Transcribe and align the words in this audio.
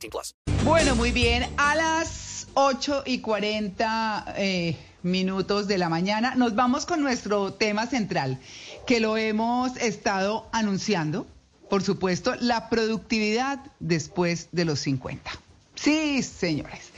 18 0.00 0.10
plus. 0.10 0.34
Bueno, 0.64 0.96
muy 0.96 1.12
bien. 1.12 1.46
A 1.56 1.74
las 1.74 2.48
8 2.54 3.04
y 3.06 3.20
40 3.20 4.34
eh, 4.36 4.76
minutos 5.02 5.66
de 5.68 5.78
la 5.78 5.88
mañana 5.88 6.34
nos 6.34 6.54
vamos 6.54 6.86
con 6.86 7.02
nuestro 7.02 7.52
tema 7.52 7.86
central, 7.86 8.38
que 8.86 9.00
lo 9.00 9.16
hemos 9.16 9.76
estado 9.76 10.48
anunciando. 10.52 11.26
Por 11.68 11.82
supuesto, 11.82 12.34
la 12.40 12.68
productividad 12.68 13.60
después 13.78 14.48
de 14.52 14.64
los 14.64 14.80
50. 14.80 15.30
Sí, 15.76 16.22
señores. 16.22 16.90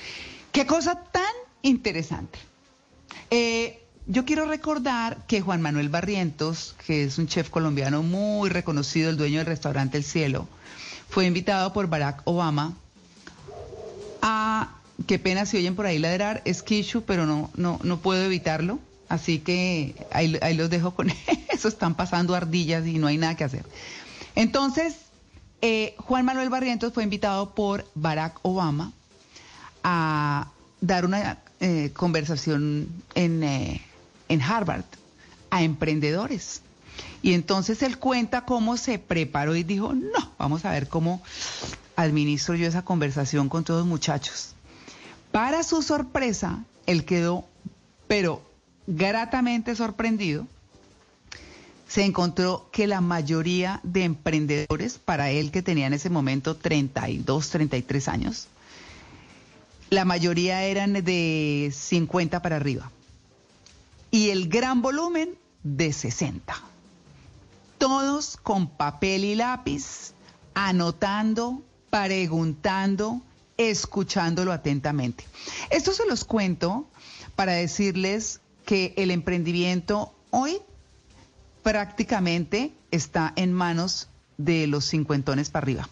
Qué 0.51 0.67
cosa 0.67 1.03
tan 1.13 1.23
interesante. 1.63 2.39
Eh, 3.31 3.83
yo 4.07 4.25
quiero 4.25 4.47
recordar 4.47 5.27
que 5.27 5.41
Juan 5.41 5.63
Manuel 5.63 5.89
Barrientos, 5.89 6.75
que 6.87 7.05
es 7.05 7.19
un 7.19 7.27
chef 7.27 7.51
colombiano 7.51 8.03
muy 8.03 8.49
reconocido, 8.51 9.11
el 9.11 9.17
dueño 9.17 9.39
del 9.39 9.47
restaurante 9.47 9.99
El 9.99 10.05
Cielo, 10.05 10.49
fue 11.09 11.27
invitado 11.27 11.73
por 11.73 11.89
Barack 11.89 12.23
Obama 12.25 12.75
a, 14.23 14.71
qué 15.07 15.19
pena 15.19 15.45
si 15.45 15.59
oyen 15.59 15.75
por 15.75 15.85
ahí 15.85 15.99
ladrar, 15.99 16.41
es 16.45 16.63
Kishu, 16.63 17.03
pero 17.03 17.27
no, 17.27 17.51
no, 17.55 17.79
no 17.83 17.99
puedo 17.99 18.23
evitarlo. 18.23 18.79
Así 19.09 19.41
que 19.41 19.95
ahí, 20.11 20.39
ahí 20.41 20.55
los 20.55 20.71
dejo 20.71 20.95
con 20.95 21.13
eso, 21.53 21.69
están 21.69 21.95
pasando 21.95 22.35
ardillas 22.35 22.87
y 22.87 22.99
no 22.99 23.09
hay 23.09 23.19
nada 23.19 23.37
que 23.37 23.45
hacer. 23.45 23.67
Entonces, 24.35 24.97
eh, 25.61 25.95
Juan 25.99 26.25
Manuel 26.25 26.49
Barrientos 26.49 26.95
fue 26.95 27.03
invitado 27.03 27.55
por 27.55 27.87
Barack 27.95 28.39
Obama 28.43 28.93
a 29.85 30.49
dar 30.81 31.05
una 31.05 31.39
eh, 31.61 31.91
conversación 31.95 32.89
en, 33.15 33.43
eh, 33.43 33.83
en 34.29 34.43
Harvard 34.43 34.85
a 35.51 35.63
emprendedores. 35.63 36.63
Y 37.23 37.35
entonces 37.35 37.83
él 37.83 37.99
cuenta 37.99 38.45
cómo 38.45 38.77
se 38.77 38.99
preparó 38.99 39.55
y 39.55 39.63
dijo, 39.63 39.93
no, 39.93 40.33
vamos 40.39 40.65
a 40.65 40.71
ver 40.71 40.89
cómo 40.89 41.23
administro 41.97 42.55
yo 42.55 42.67
esa 42.67 42.85
conversación 42.85 43.49
con 43.49 43.65
todos 43.65 43.81
los 43.81 43.89
muchachos. 43.89 44.55
Para 45.31 45.63
su 45.63 45.83
sorpresa, 45.83 46.65
él 46.87 47.05
quedó, 47.05 47.47
pero 48.07 48.43
gratamente 48.87 49.75
sorprendido, 49.75 50.47
se 51.89 52.05
encontró 52.05 52.69
que 52.73 52.87
la 52.87 53.03
mayoría 53.03 53.81
de 53.83 54.05
emprendedores, 54.05 54.99
para 54.99 55.31
él 55.31 55.51
que 55.51 55.63
tenía 55.63 55.87
en 55.87 55.93
ese 55.93 56.09
momento 56.09 56.57
32, 56.57 57.51
33 57.51 58.09
años, 58.09 58.49
la 59.91 60.07
mayoría 60.07 60.65
eran 60.65 60.95
de 60.95 61.71
50 61.71 62.41
para 62.41 62.57
arriba. 62.57 62.91
Y 64.11 64.31
el 64.31 64.49
gran 64.49 64.81
volumen 64.81 65.35
de 65.63 65.93
60. 65.93 66.55
Todos 67.77 68.39
con 68.43 68.69
papel 68.69 69.25
y 69.25 69.35
lápiz, 69.35 70.15
anotando, 70.55 71.63
preguntando, 71.93 73.21
escuchándolo 73.59 74.51
atentamente. 74.53 75.27
Esto 75.69 75.93
se 75.93 76.07
los 76.07 76.25
cuento 76.25 76.89
para 77.37 77.53
decirles 77.53 78.41
que 78.65 78.95
el 78.97 79.11
emprendimiento 79.11 80.15
hoy 80.31 80.57
prácticamente 81.63 82.73
está 82.91 83.35
en 83.37 83.53
manos 83.53 84.09
de 84.39 84.67
los 84.69 84.87
cincuentones 84.87 85.51
para 85.51 85.65
arriba. 85.65 85.89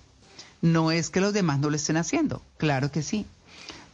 No 0.63 0.91
es 0.91 1.11
que 1.11 1.21
los 1.21 1.35
demás 1.35 1.59
no 1.59 1.69
lo 1.69 1.77
estén 1.77 1.99
haciendo, 1.99 2.41
claro 2.57 2.91
que 2.91 3.03
sí, 3.03 3.27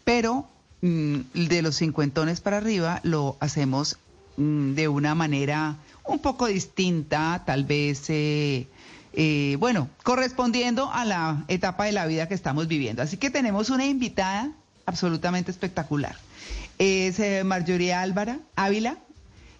pero 0.04 0.46
mm, 0.82 1.16
de 1.48 1.62
los 1.62 1.74
cincuentones 1.74 2.40
para 2.40 2.58
arriba 2.58 3.00
lo 3.02 3.36
hacemos 3.40 3.98
mm, 4.36 4.74
de 4.74 4.86
una 4.86 5.16
manera 5.16 5.76
un 6.04 6.20
poco 6.20 6.46
distinta, 6.46 7.42
tal 7.44 7.64
vez, 7.64 8.04
eh, 8.10 8.68
eh, 9.18 9.56
bueno, 9.58 9.88
correspondiendo 10.02 10.92
a 10.92 11.06
la 11.06 11.44
etapa 11.48 11.86
de 11.86 11.92
la 11.92 12.04
vida 12.04 12.28
que 12.28 12.34
estamos 12.34 12.68
viviendo. 12.68 13.00
Así 13.02 13.16
que 13.16 13.30
tenemos 13.30 13.70
una 13.70 13.86
invitada 13.86 14.52
absolutamente 14.84 15.50
espectacular. 15.50 16.14
Es 16.78 17.18
eh, 17.18 17.42
Marjorie 17.42 17.94
Álvara 17.94 18.38
Ávila. 18.56 18.98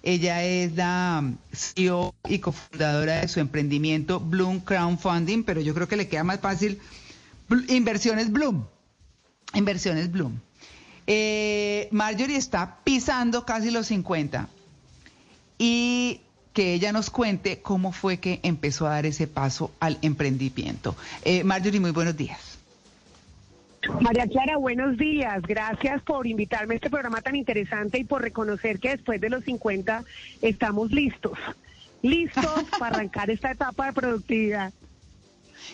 Ella 0.02 0.44
es 0.44 0.76
la 0.76 1.24
CEO 1.52 2.14
y 2.28 2.38
cofundadora 2.38 3.22
de 3.22 3.28
su 3.28 3.40
emprendimiento 3.40 4.20
Bloom 4.20 4.60
Crowdfunding, 4.60 5.42
pero 5.42 5.62
yo 5.62 5.72
creo 5.74 5.88
que 5.88 5.96
le 5.96 6.06
queda 6.06 6.22
más 6.22 6.40
fácil 6.40 6.78
Inversiones 7.68 8.30
Bloom. 8.30 8.66
Inversiones 9.54 10.12
Bloom. 10.12 10.38
Eh, 11.06 11.88
Marjorie 11.92 12.36
está 12.36 12.80
pisando 12.84 13.46
casi 13.46 13.70
los 13.70 13.86
50 13.86 14.48
y 15.58 16.20
que 16.56 16.72
ella 16.72 16.90
nos 16.90 17.10
cuente 17.10 17.60
cómo 17.60 17.92
fue 17.92 18.18
que 18.18 18.40
empezó 18.42 18.86
a 18.86 18.92
dar 18.92 19.04
ese 19.04 19.26
paso 19.26 19.72
al 19.78 19.98
emprendimiento. 20.00 20.96
Eh, 21.22 21.44
Marjorie, 21.44 21.80
muy 21.80 21.90
buenos 21.90 22.16
días. 22.16 22.58
María 24.00 24.26
Clara, 24.26 24.56
buenos 24.56 24.96
días. 24.96 25.42
Gracias 25.42 26.00
por 26.00 26.26
invitarme 26.26 26.72
a 26.72 26.76
este 26.76 26.88
programa 26.88 27.20
tan 27.20 27.36
interesante 27.36 27.98
y 27.98 28.04
por 28.04 28.22
reconocer 28.22 28.80
que 28.80 28.88
después 28.88 29.20
de 29.20 29.28
los 29.28 29.44
50 29.44 30.02
estamos 30.40 30.92
listos, 30.92 31.38
listos 32.00 32.64
para 32.78 32.96
arrancar 32.96 33.28
esta 33.28 33.50
etapa 33.50 33.88
de 33.88 33.92
productividad. 33.92 34.72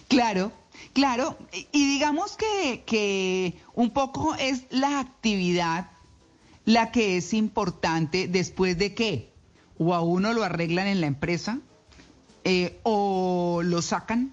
Claro, 0.08 0.50
claro. 0.94 1.38
Y 1.70 1.86
digamos 1.94 2.36
que, 2.36 2.82
que 2.84 3.54
un 3.74 3.90
poco 3.90 4.34
es 4.34 4.64
la 4.70 4.98
actividad 4.98 5.86
la 6.64 6.90
que 6.90 7.18
es 7.18 7.34
importante 7.34 8.26
después 8.26 8.76
de 8.78 8.94
que 8.94 9.31
o 9.82 9.94
a 9.94 10.00
uno 10.00 10.32
lo 10.32 10.44
arreglan 10.44 10.86
en 10.86 11.00
la 11.00 11.06
empresa 11.06 11.58
eh, 12.44 12.78
o 12.82 13.62
lo 13.64 13.82
sacan 13.82 14.32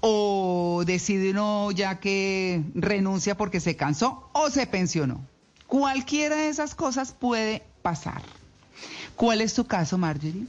o 0.00 0.82
decide 0.86 1.30
uno 1.30 1.70
ya 1.72 1.98
que 2.00 2.62
renuncia 2.74 3.36
porque 3.36 3.60
se 3.60 3.76
cansó 3.76 4.28
o 4.32 4.50
se 4.50 4.66
pensionó. 4.66 5.24
Cualquiera 5.66 6.36
de 6.36 6.48
esas 6.48 6.74
cosas 6.74 7.12
puede 7.12 7.62
pasar. 7.82 8.22
¿Cuál 9.16 9.40
es 9.40 9.54
tu 9.54 9.66
caso, 9.66 9.98
Marjorie? 9.98 10.46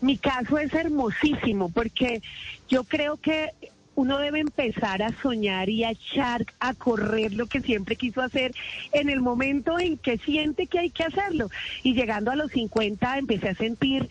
Mi 0.00 0.18
caso 0.18 0.58
es 0.58 0.72
hermosísimo 0.74 1.68
porque 1.68 2.22
yo 2.68 2.84
creo 2.84 3.16
que 3.16 3.52
uno 3.96 4.18
debe 4.18 4.40
empezar 4.40 5.02
a 5.02 5.10
soñar 5.20 5.68
y 5.68 5.82
a 5.82 5.90
echar 5.90 6.46
a 6.60 6.74
correr 6.74 7.32
lo 7.32 7.46
que 7.46 7.60
siempre 7.60 7.96
quiso 7.96 8.22
hacer 8.22 8.52
en 8.92 9.10
el 9.10 9.20
momento 9.20 9.78
en 9.78 9.98
que 9.98 10.18
siente 10.18 10.66
que 10.66 10.78
hay 10.78 10.90
que 10.90 11.04
hacerlo. 11.04 11.50
Y 11.82 11.94
llegando 11.94 12.30
a 12.30 12.36
los 12.36 12.52
50 12.52 13.18
empecé 13.18 13.48
a 13.48 13.54
sentir 13.54 14.08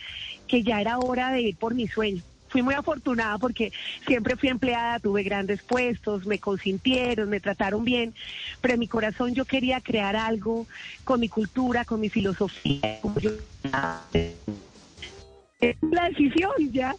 que 0.48 0.64
ya 0.64 0.82
era 0.82 0.98
hora 1.00 1.32
de 1.32 1.42
ir 1.42 1.56
por 1.56 1.74
mi 1.74 1.88
sueño 1.88 2.22
fui 2.48 2.62
muy 2.62 2.74
afortunada 2.74 3.38
porque 3.38 3.74
siempre 4.08 4.38
fui 4.38 4.48
empleada, 4.48 5.00
tuve 5.00 5.24
grandes 5.24 5.62
puestos, 5.62 6.26
me 6.26 6.40
consintieron, 6.40 7.28
me 7.30 7.42
trataron 7.42 7.84
bien, 7.84 8.14
pero 8.62 8.76
en 8.76 8.80
mi 8.80 8.88
corazón 8.88 9.34
yo 9.34 9.44
quería 9.44 9.82
crear 9.82 10.16
algo 10.16 10.66
con 11.04 11.20
mi 11.20 11.28
cultura, 11.28 11.84
con 11.84 12.00
mi 12.00 12.08
filosofía, 12.08 13.02
decisión 16.10 16.52
ya, 16.72 16.96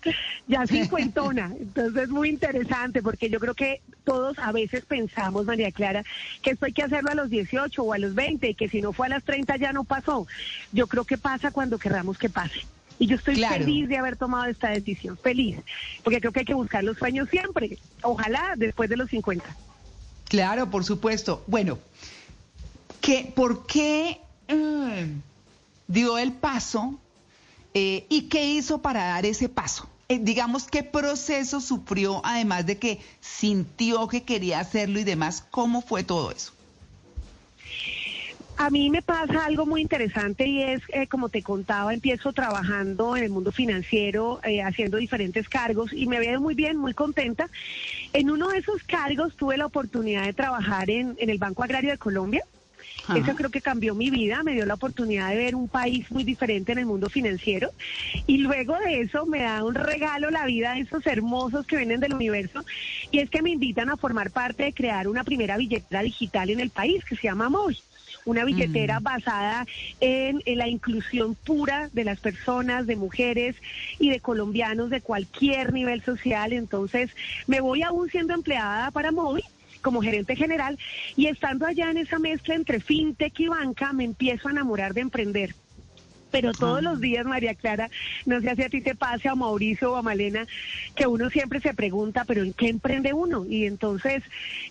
ya 0.46 0.66
cincuentona. 0.66 1.52
Entonces 1.60 2.04
es 2.04 2.08
muy 2.08 2.28
interesante 2.28 3.02
porque 3.02 3.30
yo 3.30 3.40
creo 3.40 3.54
que 3.54 3.80
todos 4.04 4.38
a 4.38 4.52
veces 4.52 4.84
pensamos, 4.84 5.46
María 5.46 5.72
Clara, 5.72 6.04
que 6.42 6.50
esto 6.50 6.66
hay 6.66 6.72
que 6.72 6.82
hacerlo 6.82 7.10
a 7.10 7.14
los 7.14 7.30
18 7.30 7.82
o 7.82 7.92
a 7.92 7.98
los 7.98 8.14
20 8.14 8.48
y 8.48 8.54
que 8.54 8.68
si 8.68 8.80
no 8.80 8.92
fue 8.92 9.06
a 9.06 9.10
las 9.10 9.24
30 9.24 9.56
ya 9.56 9.72
no 9.72 9.84
pasó. 9.84 10.26
Yo 10.72 10.86
creo 10.86 11.04
que 11.04 11.18
pasa 11.18 11.50
cuando 11.50 11.78
querramos 11.78 12.18
que 12.18 12.28
pase. 12.28 12.60
Y 12.98 13.06
yo 13.06 13.16
estoy 13.16 13.36
feliz 13.36 13.88
de 13.88 13.98
haber 13.98 14.16
tomado 14.16 14.46
esta 14.46 14.70
decisión, 14.70 15.18
feliz, 15.18 15.58
porque 16.02 16.20
creo 16.20 16.32
que 16.32 16.40
hay 16.40 16.46
que 16.46 16.54
buscar 16.54 16.82
los 16.82 16.96
sueños 16.96 17.28
siempre, 17.28 17.78
ojalá 18.02 18.54
después 18.56 18.88
de 18.88 18.96
los 18.96 19.10
50. 19.10 19.44
Claro, 20.28 20.70
por 20.70 20.84
supuesto. 20.84 21.44
Bueno, 21.46 21.78
¿qué, 23.02 23.30
¿por 23.34 23.66
qué 23.66 24.20
mm, 24.48 25.20
dio 25.88 26.16
el 26.16 26.32
paso 26.32 26.98
eh, 27.78 28.06
y 28.08 28.22
qué 28.22 28.46
hizo 28.46 28.80
para 28.80 29.04
dar 29.04 29.26
ese 29.26 29.50
paso? 29.50 29.86
Eh, 30.08 30.18
digamos, 30.18 30.66
¿qué 30.66 30.82
proceso 30.82 31.60
sufrió 31.60 32.22
además 32.24 32.64
de 32.64 32.78
que 32.78 33.00
sintió 33.20 34.08
que 34.08 34.22
quería 34.22 34.60
hacerlo 34.60 34.98
y 34.98 35.04
demás? 35.04 35.44
¿Cómo 35.50 35.82
fue 35.82 36.02
todo 36.02 36.30
eso? 36.30 36.54
A 38.56 38.70
mí 38.70 38.88
me 38.88 39.02
pasa 39.02 39.44
algo 39.44 39.66
muy 39.66 39.82
interesante 39.82 40.46
y 40.46 40.62
es, 40.62 40.80
eh, 40.88 41.06
como 41.06 41.28
te 41.28 41.42
contaba, 41.42 41.92
empiezo 41.92 42.32
trabajando 42.32 43.14
en 43.14 43.24
el 43.24 43.30
mundo 43.30 43.52
financiero, 43.52 44.40
haciendo 44.64 44.96
diferentes 44.96 45.46
cargos 45.46 45.92
y 45.92 46.06
me 46.06 46.18
veo 46.18 46.40
muy 46.40 46.54
bien, 46.54 46.78
muy 46.78 46.94
contenta. 46.94 47.50
En 48.14 48.30
uno 48.30 48.48
de 48.48 48.60
esos 48.60 48.84
cargos 48.84 49.36
tuve 49.36 49.58
la 49.58 49.66
oportunidad 49.66 50.24
de 50.24 50.32
trabajar 50.32 50.88
en 50.88 51.14
el 51.18 51.36
Banco 51.36 51.62
Agrario 51.62 51.90
de 51.90 51.98
Colombia. 51.98 52.42
Eso 53.14 53.34
creo 53.36 53.50
que 53.50 53.60
cambió 53.60 53.94
mi 53.94 54.10
vida, 54.10 54.42
me 54.42 54.54
dio 54.54 54.66
la 54.66 54.74
oportunidad 54.74 55.30
de 55.30 55.36
ver 55.36 55.54
un 55.54 55.68
país 55.68 56.10
muy 56.10 56.24
diferente 56.24 56.72
en 56.72 56.78
el 56.78 56.86
mundo 56.86 57.08
financiero. 57.08 57.70
Y 58.26 58.38
luego 58.38 58.76
de 58.78 59.02
eso 59.02 59.26
me 59.26 59.42
da 59.42 59.62
un 59.64 59.74
regalo 59.74 60.30
la 60.30 60.44
vida 60.46 60.74
de 60.74 60.80
esos 60.80 61.06
hermosos 61.06 61.66
que 61.66 61.76
vienen 61.76 62.00
del 62.00 62.14
universo. 62.14 62.64
Y 63.10 63.20
es 63.20 63.30
que 63.30 63.42
me 63.42 63.50
invitan 63.50 63.90
a 63.90 63.96
formar 63.96 64.30
parte 64.30 64.64
de 64.64 64.72
crear 64.72 65.08
una 65.08 65.24
primera 65.24 65.56
billetera 65.56 66.02
digital 66.02 66.50
en 66.50 66.60
el 66.60 66.70
país 66.70 67.04
que 67.04 67.16
se 67.16 67.28
llama 67.28 67.48
Movi 67.48 67.78
una 68.24 68.44
billetera 68.44 68.98
basada 68.98 69.66
en, 70.00 70.42
en, 70.44 70.58
la 70.58 70.66
inclusión 70.66 71.36
pura 71.36 71.88
de 71.92 72.02
las 72.02 72.18
personas, 72.18 72.86
de 72.86 72.96
mujeres 72.96 73.54
y 74.00 74.10
de 74.10 74.18
colombianos 74.18 74.90
de 74.90 75.00
cualquier 75.00 75.72
nivel 75.72 76.02
social. 76.02 76.52
Entonces, 76.52 77.10
me 77.46 77.60
voy 77.60 77.82
aún 77.82 78.10
siendo 78.10 78.34
empleada 78.34 78.90
para 78.90 79.12
Movi 79.12 79.44
como 79.80 80.02
gerente 80.02 80.36
general 80.36 80.78
y 81.16 81.26
estando 81.26 81.66
allá 81.66 81.90
en 81.90 81.98
esa 81.98 82.18
mezcla 82.18 82.54
entre 82.54 82.80
fintech 82.80 83.38
y 83.40 83.48
banca, 83.48 83.92
me 83.92 84.04
empiezo 84.04 84.48
a 84.48 84.52
enamorar 84.52 84.94
de 84.94 85.00
emprender 85.02 85.54
pero 86.30 86.54
todos 86.54 86.82
los 86.82 87.00
días, 87.00 87.24
María 87.24 87.54
Clara, 87.54 87.90
no 88.24 88.40
sé 88.40 88.54
si 88.54 88.62
a 88.62 88.68
ti 88.68 88.80
te 88.80 88.94
pase, 88.94 89.28
a 89.28 89.34
Mauricio 89.34 89.92
o 89.92 89.96
a 89.96 90.02
Malena, 90.02 90.46
que 90.94 91.06
uno 91.06 91.30
siempre 91.30 91.60
se 91.60 91.74
pregunta, 91.74 92.24
pero 92.24 92.42
¿en 92.42 92.52
qué 92.52 92.68
emprende 92.68 93.12
uno? 93.12 93.46
Y 93.48 93.66
entonces, 93.66 94.22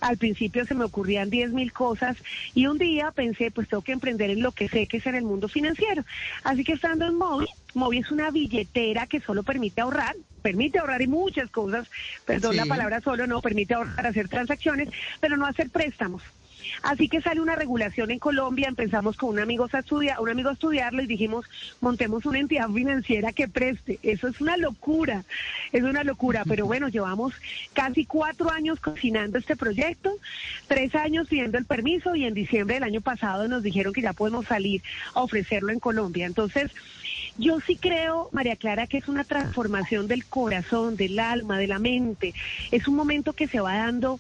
al 0.02 0.18
principio 0.18 0.66
se 0.66 0.75
me 0.75 0.86
ocurrían 0.86 1.30
diez 1.30 1.52
mil 1.52 1.74
cosas 1.74 2.18
y 2.54 2.68
un 2.68 2.78
día 2.78 3.12
pensé, 3.12 3.52
pues 3.52 3.68
tengo 3.68 3.84
que 3.84 3.94
emprender 3.94 4.30
en 4.30 4.42
lo 4.42 4.52
que 4.52 4.68
sé 4.69 4.88
que 4.88 4.98
es 4.98 5.06
en 5.06 5.16
el 5.16 5.24
mundo 5.24 5.48
financiero. 5.48 6.04
Así 6.44 6.63
que 6.63 6.74
estando 6.74 7.06
en 7.06 7.16
Movi, 7.16 7.48
Movi 7.74 8.00
es 8.00 8.12
una 8.12 8.31
billetera 8.31 9.07
que 9.07 9.22
solo 9.22 9.44
permite 9.44 9.81
ahorrar, 9.81 10.16
permite 10.42 10.80
ahorrar 10.80 11.02
y 11.02 11.07
muchas 11.07 11.50
cosas, 11.50 11.88
perdón 12.25 12.56
la 12.56 12.66
palabra 12.66 13.02
solo, 13.02 13.28
no, 13.28 13.42
permite 13.42 13.74
ahorrar, 13.74 14.07
hacer 14.07 14.30
transacciones, 14.30 14.90
pero 15.19 15.38
no 15.38 15.46
hacer 15.46 15.69
préstamos. 15.69 16.22
Así 16.83 17.09
que 17.09 17.21
sale 17.21 17.41
una 17.41 17.56
regulación 17.56 18.12
en 18.12 18.19
Colombia, 18.19 18.67
empezamos 18.67 19.17
con 19.17 19.29
un 19.29 19.39
amigo 19.39 19.67
a 19.71 19.79
estudiar, 19.79 20.19
un 20.19 20.29
amigo 20.29 20.50
a 20.50 20.53
estudiarlo 20.53 21.01
y 21.01 21.07
dijimos, 21.07 21.45
montemos 21.81 22.25
una 22.25 22.39
entidad 22.39 22.69
financiera 22.69 23.33
que 23.33 23.47
preste. 23.47 24.00
Eso 24.03 24.27
es 24.27 24.41
una 24.41 24.57
locura, 24.57 25.23
es 25.71 25.83
una 25.83 26.03
locura, 26.03 26.44
pero 26.47 26.65
bueno, 26.65 26.89
llevamos 26.89 27.33
casi 27.73 28.06
cuatro 28.06 28.51
años 28.51 28.79
cocinando 28.79 29.38
este 29.38 29.56
proyecto, 29.56 30.17
tres 30.67 30.95
años 30.95 31.27
pidiendo 31.27 31.57
el 31.57 31.65
permiso 31.65 32.15
y 32.15 32.25
en 32.25 32.33
diciembre 32.33 32.75
del 32.75 32.83
año 32.83 33.01
pasado 33.01 33.47
nos 33.47 33.63
dijeron 33.63 33.94
que 33.94 34.01
ya 34.01 34.13
podemos 34.13 34.45
salir 34.45 34.81
a 35.13 35.21
ofrecerlo 35.21 35.71
en 35.71 35.79
Colombia. 35.79 36.25
Entonces, 36.25 36.71
yo 37.38 37.59
sí 37.59 37.75
creo, 37.75 38.29
María 38.31 38.56
Clara, 38.56 38.88
que 38.88 38.97
es 38.97 39.07
una 39.07 39.25
transformación 39.25 40.07
del 40.07 40.25
corazón, 40.25 40.95
del 40.95 41.19
alma, 41.19 41.57
de 41.57 41.68
la 41.68 41.79
mente. 41.79 42.33
Es 42.71 42.88
un 42.88 42.95
momento 42.95 43.33
que 43.33 43.47
se 43.47 43.59
va 43.59 43.75
dando 43.75 44.19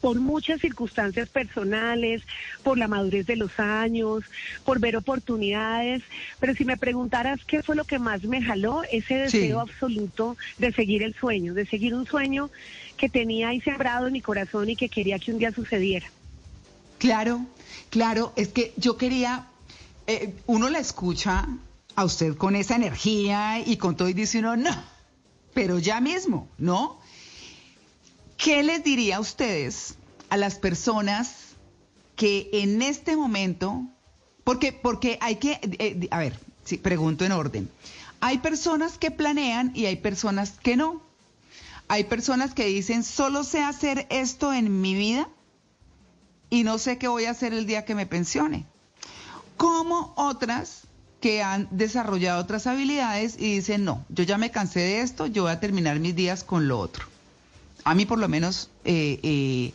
por 0.00 0.18
muchas 0.18 0.60
circunstancias 0.60 1.28
personales, 1.28 2.22
por 2.62 2.78
la 2.78 2.88
madurez 2.88 3.26
de 3.26 3.36
los 3.36 3.58
años, 3.58 4.24
por 4.64 4.80
ver 4.80 4.96
oportunidades. 4.96 6.02
Pero 6.38 6.54
si 6.54 6.64
me 6.64 6.76
preguntaras 6.76 7.44
qué 7.44 7.62
fue 7.62 7.76
lo 7.76 7.84
que 7.84 7.98
más 7.98 8.22
me 8.24 8.42
jaló, 8.42 8.82
ese 8.90 9.14
deseo 9.14 9.60
absoluto 9.60 10.36
de 10.58 10.72
seguir 10.72 11.02
el 11.02 11.14
sueño, 11.14 11.54
de 11.54 11.66
seguir 11.66 11.94
un 11.94 12.06
sueño 12.06 12.50
que 12.96 13.08
tenía 13.08 13.48
ahí 13.48 13.60
sembrado 13.60 14.06
en 14.06 14.12
mi 14.12 14.20
corazón 14.20 14.68
y 14.70 14.76
que 14.76 14.88
quería 14.88 15.18
que 15.18 15.32
un 15.32 15.38
día 15.38 15.52
sucediera. 15.52 16.06
Claro, 16.98 17.46
claro, 17.88 18.32
es 18.36 18.48
que 18.48 18.74
yo 18.76 18.96
quería, 18.98 19.46
eh, 20.06 20.34
uno 20.46 20.68
la 20.68 20.78
escucha 20.80 21.48
a 21.96 22.04
usted 22.04 22.36
con 22.36 22.56
esa 22.56 22.76
energía 22.76 23.60
y 23.66 23.78
con 23.78 23.96
todo 23.96 24.08
y 24.08 24.12
dice 24.12 24.38
uno, 24.38 24.56
no, 24.56 24.70
pero 25.54 25.78
ya 25.78 26.00
mismo, 26.00 26.48
¿no? 26.58 26.99
¿Qué 28.42 28.62
les 28.62 28.82
diría 28.82 29.18
a 29.18 29.20
ustedes, 29.20 29.96
a 30.30 30.38
las 30.38 30.54
personas 30.54 31.30
que 32.16 32.48
en 32.54 32.80
este 32.80 33.14
momento, 33.14 33.84
porque, 34.44 34.72
porque 34.72 35.18
hay 35.20 35.36
que, 35.36 35.60
eh, 35.62 36.08
a 36.10 36.20
ver, 36.20 36.40
sí, 36.64 36.78
pregunto 36.78 37.26
en 37.26 37.32
orden, 37.32 37.68
hay 38.20 38.38
personas 38.38 38.96
que 38.96 39.10
planean 39.10 39.72
y 39.74 39.84
hay 39.84 39.96
personas 39.96 40.52
que 40.52 40.78
no. 40.78 41.02
Hay 41.88 42.04
personas 42.04 42.54
que 42.54 42.64
dicen, 42.64 43.04
solo 43.04 43.44
sé 43.44 43.62
hacer 43.62 44.06
esto 44.08 44.54
en 44.54 44.80
mi 44.80 44.94
vida 44.94 45.28
y 46.48 46.62
no 46.62 46.78
sé 46.78 46.96
qué 46.96 47.08
voy 47.08 47.26
a 47.26 47.32
hacer 47.32 47.52
el 47.52 47.66
día 47.66 47.84
que 47.84 47.94
me 47.94 48.06
pensione. 48.06 48.64
Como 49.58 50.14
otras 50.16 50.84
que 51.20 51.42
han 51.42 51.68
desarrollado 51.70 52.40
otras 52.40 52.66
habilidades 52.66 53.36
y 53.38 53.56
dicen, 53.56 53.84
no, 53.84 54.02
yo 54.08 54.24
ya 54.24 54.38
me 54.38 54.50
cansé 54.50 54.80
de 54.80 55.00
esto, 55.02 55.26
yo 55.26 55.42
voy 55.42 55.52
a 55.52 55.60
terminar 55.60 56.00
mis 56.00 56.16
días 56.16 56.42
con 56.42 56.68
lo 56.68 56.78
otro. 56.78 57.04
A 57.84 57.94
mí 57.94 58.06
por 58.06 58.18
lo 58.18 58.28
menos 58.28 58.70
eh, 58.84 59.18
eh, 59.22 59.72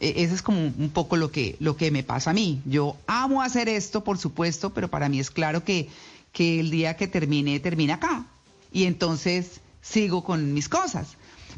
eh, 0.00 0.14
eso 0.16 0.34
es 0.34 0.42
como 0.42 0.60
un 0.60 0.90
poco 0.90 1.16
lo 1.16 1.30
que, 1.30 1.56
lo 1.60 1.76
que 1.76 1.90
me 1.90 2.02
pasa 2.02 2.30
a 2.30 2.34
mí. 2.34 2.60
Yo 2.64 2.96
amo 3.06 3.42
hacer 3.42 3.68
esto, 3.68 4.04
por 4.04 4.18
supuesto, 4.18 4.70
pero 4.70 4.88
para 4.88 5.08
mí 5.08 5.18
es 5.18 5.30
claro 5.30 5.64
que, 5.64 5.88
que 6.32 6.60
el 6.60 6.70
día 6.70 6.96
que 6.96 7.08
termine, 7.08 7.60
termina 7.60 7.94
acá. 7.94 8.26
Y 8.72 8.84
entonces 8.84 9.60
sigo 9.82 10.24
con 10.24 10.52
mis 10.54 10.68
cosas. 10.68 11.08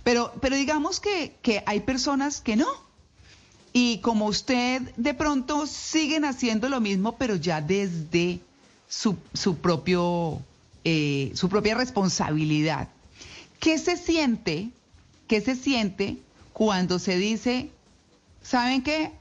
Pero, 0.05 0.33
pero 0.41 0.57
digamos 0.57 1.01
que, 1.01 1.35
que 1.43 1.63
hay 1.67 1.81
personas 1.81 2.41
que 2.41 2.57
no. 2.57 2.69
Y 3.73 3.99
como 3.99 4.27
usted 4.27 4.83
de 4.97 5.15
pronto 5.15 5.67
siguen 5.67 6.25
haciendo 6.25 6.69
lo 6.69 6.81
mismo, 6.81 7.17
pero 7.17 7.37
ya 7.37 7.61
desde 7.61 8.41
su, 8.89 9.17
su 9.33 9.59
propio, 9.59 10.41
su 11.35 11.49
propia 11.49 11.77
responsabilidad. 11.77 12.89
¿Qué 13.61 13.79
se 13.79 13.97
siente 13.97 14.71
¿Qué 15.31 15.41
se 15.41 15.55
siente 15.55 16.17
cuando 16.53 16.99
se 16.99 17.17
dice, 17.17 17.71
¿saben 18.43 18.83
qué? 18.83 19.13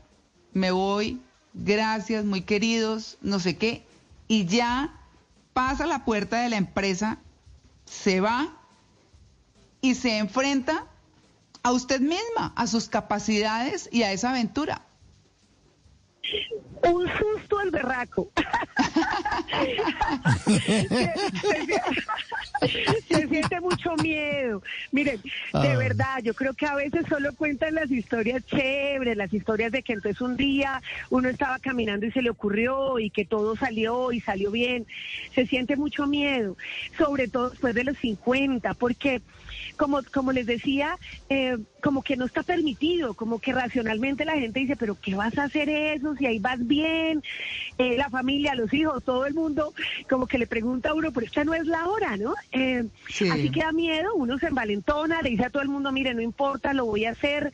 Me 0.54 0.72
voy, 0.72 1.22
gracias, 1.54 2.26
muy 2.26 2.42
queridos, 2.42 3.20
no 3.22 3.40
sé 3.40 3.58
qué, 3.58 3.84
y 4.28 4.48
ya 4.48 4.92
pasa 5.54 5.86
la 5.86 6.06
puerta 6.06 6.42
de 6.42 6.50
la 6.50 6.58
empresa, 6.58 7.20
se 7.86 8.22
va 8.22 8.58
y 9.82 9.94
se 9.94 10.18
enfrenta 10.18 10.88
a 11.62 11.74
usted 11.74 12.02
misma, 12.02 12.54
a 12.56 12.66
sus 12.66 12.90
capacidades 12.90 13.88
y 13.92 14.02
a 14.02 14.12
esa 14.12 14.32
aventura. 14.32 14.82
Un 16.84 17.08
susto 17.18 17.60
al 17.60 17.72
berraco. 17.72 18.32
se, 23.08 23.28
siente 23.28 23.60
mucho 23.60 23.96
miedo. 23.98 24.62
Miren, 24.92 25.22
de 25.22 25.30
ah. 25.54 25.78
verdad, 25.78 26.20
yo 26.24 26.34
creo 26.34 26.54
que 26.54 26.66
a 26.66 26.76
veces 26.76 27.06
solo 27.10 27.36
cuentan 27.36 27.76
las 27.76 27.92
historias 27.92 28.46
chéveres, 28.46 29.18
las 29.18 29.34
historias 29.34 29.72
de 29.72 29.84
que 29.84 29.94
entonces 29.94 30.22
un 30.22 30.38
día 30.38 30.82
uno 31.10 31.30
estaba 31.30 31.60
caminando 31.60 32.06
y 32.06 32.12
se 32.12 32.22
le 32.22 32.30
ocurrió 32.30 33.00
y 33.00 33.10
que 33.10 33.26
todo 33.26 33.56
salió 33.56 34.12
y 34.12 34.22
salió 34.22 34.52
bien. 34.52 34.86
Se 35.36 35.46
siente 35.46 35.76
mucho 35.76 36.08
miedo, 36.08 36.56
sobre 36.98 37.28
todo 37.28 37.50
después 37.50 37.76
de 37.76 37.84
los 37.84 37.98
50, 37.98 38.74
porque 38.76 39.22
como, 39.78 40.02
como 40.14 40.32
les 40.32 40.46
decía, 40.46 40.98
eh, 41.30 41.58
como 41.82 42.02
que 42.02 42.18
no 42.18 42.26
está 42.26 42.44
permitido, 42.44 43.14
como 43.14 43.40
que 43.40 43.54
racionalmente 43.54 44.26
la 44.26 44.34
gente 44.34 44.60
dice, 44.60 44.76
pero 44.76 44.98
¿qué 45.02 45.16
vas 45.16 45.38
a 45.38 45.44
hacer 45.44 45.70
eso 45.70 46.16
si 46.16 46.26
ahí 46.26 46.40
vas 46.40 46.66
bien? 46.66 47.24
Eh, 47.78 47.96
la 47.98 48.10
familia, 48.10 48.56
los 48.56 48.74
hijos, 48.74 49.04
todo 49.04 49.26
el 49.26 49.34
mundo, 49.34 49.74
como 50.10 50.28
que 50.28 50.38
le 50.38 50.48
pregunta 50.48 50.90
a 50.90 50.94
uno, 50.94 51.12
pero 51.12 51.26
esta 51.26 51.44
no 51.44 51.54
es 51.54 51.66
la 51.66 51.88
hora, 51.88 52.18
¿no? 52.18 52.34
Eh, 52.52 52.86
así 53.08 53.50
que 53.50 53.62
da 53.62 53.72
miedo, 53.72 54.14
uno 54.16 54.38
se 54.38 54.48
envalentona, 54.48 55.22
le 55.22 55.32
dice 55.32 55.46
a 55.46 55.50
todo 55.50 55.64
el 55.64 55.70
mundo, 55.70 55.92
mire, 55.92 56.14
no 56.14 56.22
importa, 56.22 56.74
lo 56.74 56.86
voy 56.86 57.06
a 57.06 57.12
hacer, 57.12 57.54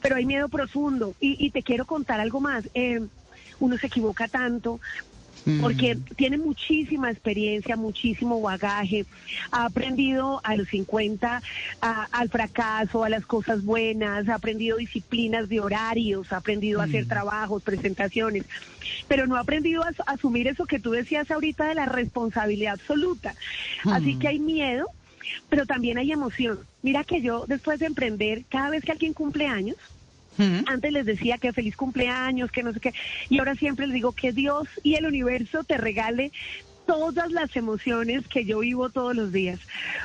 pero 0.00 0.16
hay 0.16 0.24
miedo 0.26 0.48
profundo. 0.48 1.14
Y, 1.20 1.44
y 1.44 1.50
te 1.50 1.62
quiero 1.62 1.84
contar 1.84 2.20
algo 2.20 2.40
más. 2.40 2.68
uno 3.60 3.76
se 3.76 3.88
equivoca 3.88 4.28
tanto, 4.28 4.80
porque 5.60 5.98
tiene 6.16 6.38
muchísima 6.38 7.10
experiencia, 7.10 7.76
muchísimo 7.76 8.40
bagaje, 8.40 9.06
ha 9.50 9.64
aprendido 9.64 10.40
a 10.44 10.56
los 10.56 10.68
50 10.68 11.42
al 11.80 12.28
fracaso, 12.28 13.04
a 13.04 13.08
las 13.08 13.24
cosas 13.26 13.64
buenas, 13.64 14.28
ha 14.28 14.34
aprendido 14.34 14.76
disciplinas 14.76 15.48
de 15.48 15.60
horarios, 15.60 16.32
ha 16.32 16.38
aprendido 16.38 16.80
a 16.80 16.84
hacer 16.84 17.06
trabajos, 17.06 17.62
presentaciones, 17.62 18.44
pero 19.06 19.26
no 19.26 19.36
ha 19.36 19.40
aprendido 19.40 19.82
a, 19.82 19.90
asumir 20.06 20.48
eso 20.48 20.66
que 20.66 20.78
tú 20.78 20.90
decías 20.90 21.30
ahorita 21.30 21.66
de 21.66 21.74
la 21.74 21.86
responsabilidad 21.86 22.74
absoluta. 22.74 23.34
Así 23.84 24.16
que 24.16 24.28
hay 24.28 24.38
miedo, 24.38 24.86
pero 25.48 25.66
también 25.66 25.98
hay 25.98 26.12
emoción. 26.12 26.60
Mira 26.82 27.04
que 27.04 27.20
yo 27.20 27.44
después 27.46 27.78
de 27.80 27.86
emprender, 27.86 28.44
cada 28.48 28.70
vez 28.70 28.84
que 28.84 28.92
alguien 28.92 29.12
cumple 29.12 29.46
años, 29.46 29.76
antes 30.66 30.92
les 30.92 31.06
decía 31.06 31.38
que 31.38 31.52
feliz 31.52 31.76
cumpleaños, 31.76 32.50
que 32.50 32.62
no 32.62 32.72
sé 32.72 32.80
qué, 32.80 32.94
y 33.28 33.38
ahora 33.38 33.54
siempre 33.54 33.86
les 33.86 33.94
digo 33.94 34.12
que 34.12 34.32
Dios 34.32 34.68
y 34.82 34.94
el 34.94 35.06
universo 35.06 35.64
te 35.64 35.78
regale 35.78 36.32
todas 36.88 37.30
las 37.30 37.54
emociones 37.54 38.26
que 38.28 38.46
yo 38.46 38.60
vivo 38.60 38.88
todos 38.88 39.14
los 39.14 39.30
días. 39.30 39.60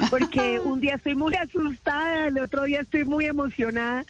Porque 0.10 0.60
un 0.66 0.82
día 0.82 0.96
estoy 0.96 1.16
muy 1.16 1.34
asustada, 1.34 2.28
el 2.28 2.38
otro 2.40 2.64
día 2.64 2.82
estoy 2.82 3.06
muy 3.06 3.26
emocionada. 3.26 4.06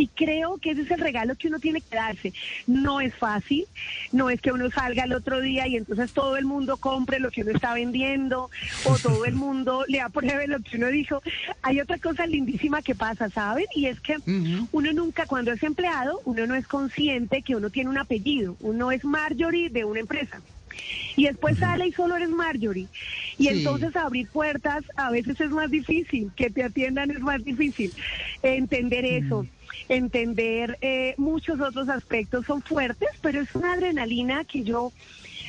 Y 0.00 0.08
creo 0.08 0.56
que 0.56 0.70
ese 0.70 0.80
es 0.82 0.90
el 0.90 1.00
regalo 1.00 1.36
que 1.36 1.48
uno 1.48 1.58
tiene 1.58 1.82
que 1.82 1.94
darse. 1.94 2.32
No 2.66 3.02
es 3.02 3.14
fácil, 3.14 3.66
no 4.12 4.30
es 4.30 4.40
que 4.40 4.50
uno 4.50 4.70
salga 4.70 5.04
el 5.04 5.12
otro 5.12 5.42
día 5.42 5.66
y 5.66 5.76
entonces 5.76 6.12
todo 6.12 6.38
el 6.38 6.46
mundo 6.46 6.78
compre 6.78 7.20
lo 7.20 7.30
que 7.30 7.42
uno 7.42 7.50
está 7.50 7.74
vendiendo 7.74 8.48
o 8.86 8.98
todo 8.98 9.26
el 9.26 9.34
mundo 9.34 9.84
le 9.88 10.00
apruebe 10.00 10.46
lo 10.46 10.60
que 10.60 10.78
uno 10.78 10.86
dijo. 10.86 11.22
Hay 11.60 11.80
otra 11.80 11.98
cosa 11.98 12.26
lindísima 12.26 12.80
que 12.80 12.94
pasa, 12.94 13.28
¿saben? 13.28 13.66
Y 13.74 13.86
es 13.86 14.00
que 14.00 14.16
uno 14.72 14.92
nunca, 14.94 15.26
cuando 15.26 15.52
es 15.52 15.62
empleado, 15.62 16.22
uno 16.24 16.46
no 16.46 16.54
es 16.54 16.66
consciente 16.66 17.42
que 17.42 17.56
uno 17.56 17.68
tiene 17.68 17.90
un 17.90 17.98
apellido. 17.98 18.56
Uno 18.60 18.92
es 18.92 19.04
Marjorie 19.04 19.68
de 19.68 19.84
una 19.84 20.00
empresa. 20.00 20.40
Y 21.16 21.24
después 21.26 21.58
sale 21.58 21.88
y 21.88 21.92
solo 21.92 22.16
eres 22.16 22.30
Marjorie. 22.30 22.88
Y 23.38 23.48
entonces 23.48 23.94
abrir 23.96 24.28
puertas 24.28 24.84
a 24.96 25.10
veces 25.10 25.40
es 25.40 25.50
más 25.50 25.70
difícil, 25.70 26.30
que 26.36 26.50
te 26.50 26.64
atiendan 26.64 27.10
es 27.10 27.20
más 27.20 27.44
difícil. 27.44 27.92
Entender 28.42 29.04
eso 29.04 29.46
entender 29.88 30.78
eh, 30.80 31.14
muchos 31.16 31.60
otros 31.60 31.88
aspectos 31.88 32.46
son 32.46 32.62
fuertes, 32.62 33.08
pero 33.20 33.40
es 33.40 33.54
una 33.54 33.72
adrenalina 33.72 34.44
que 34.44 34.62
yo 34.62 34.92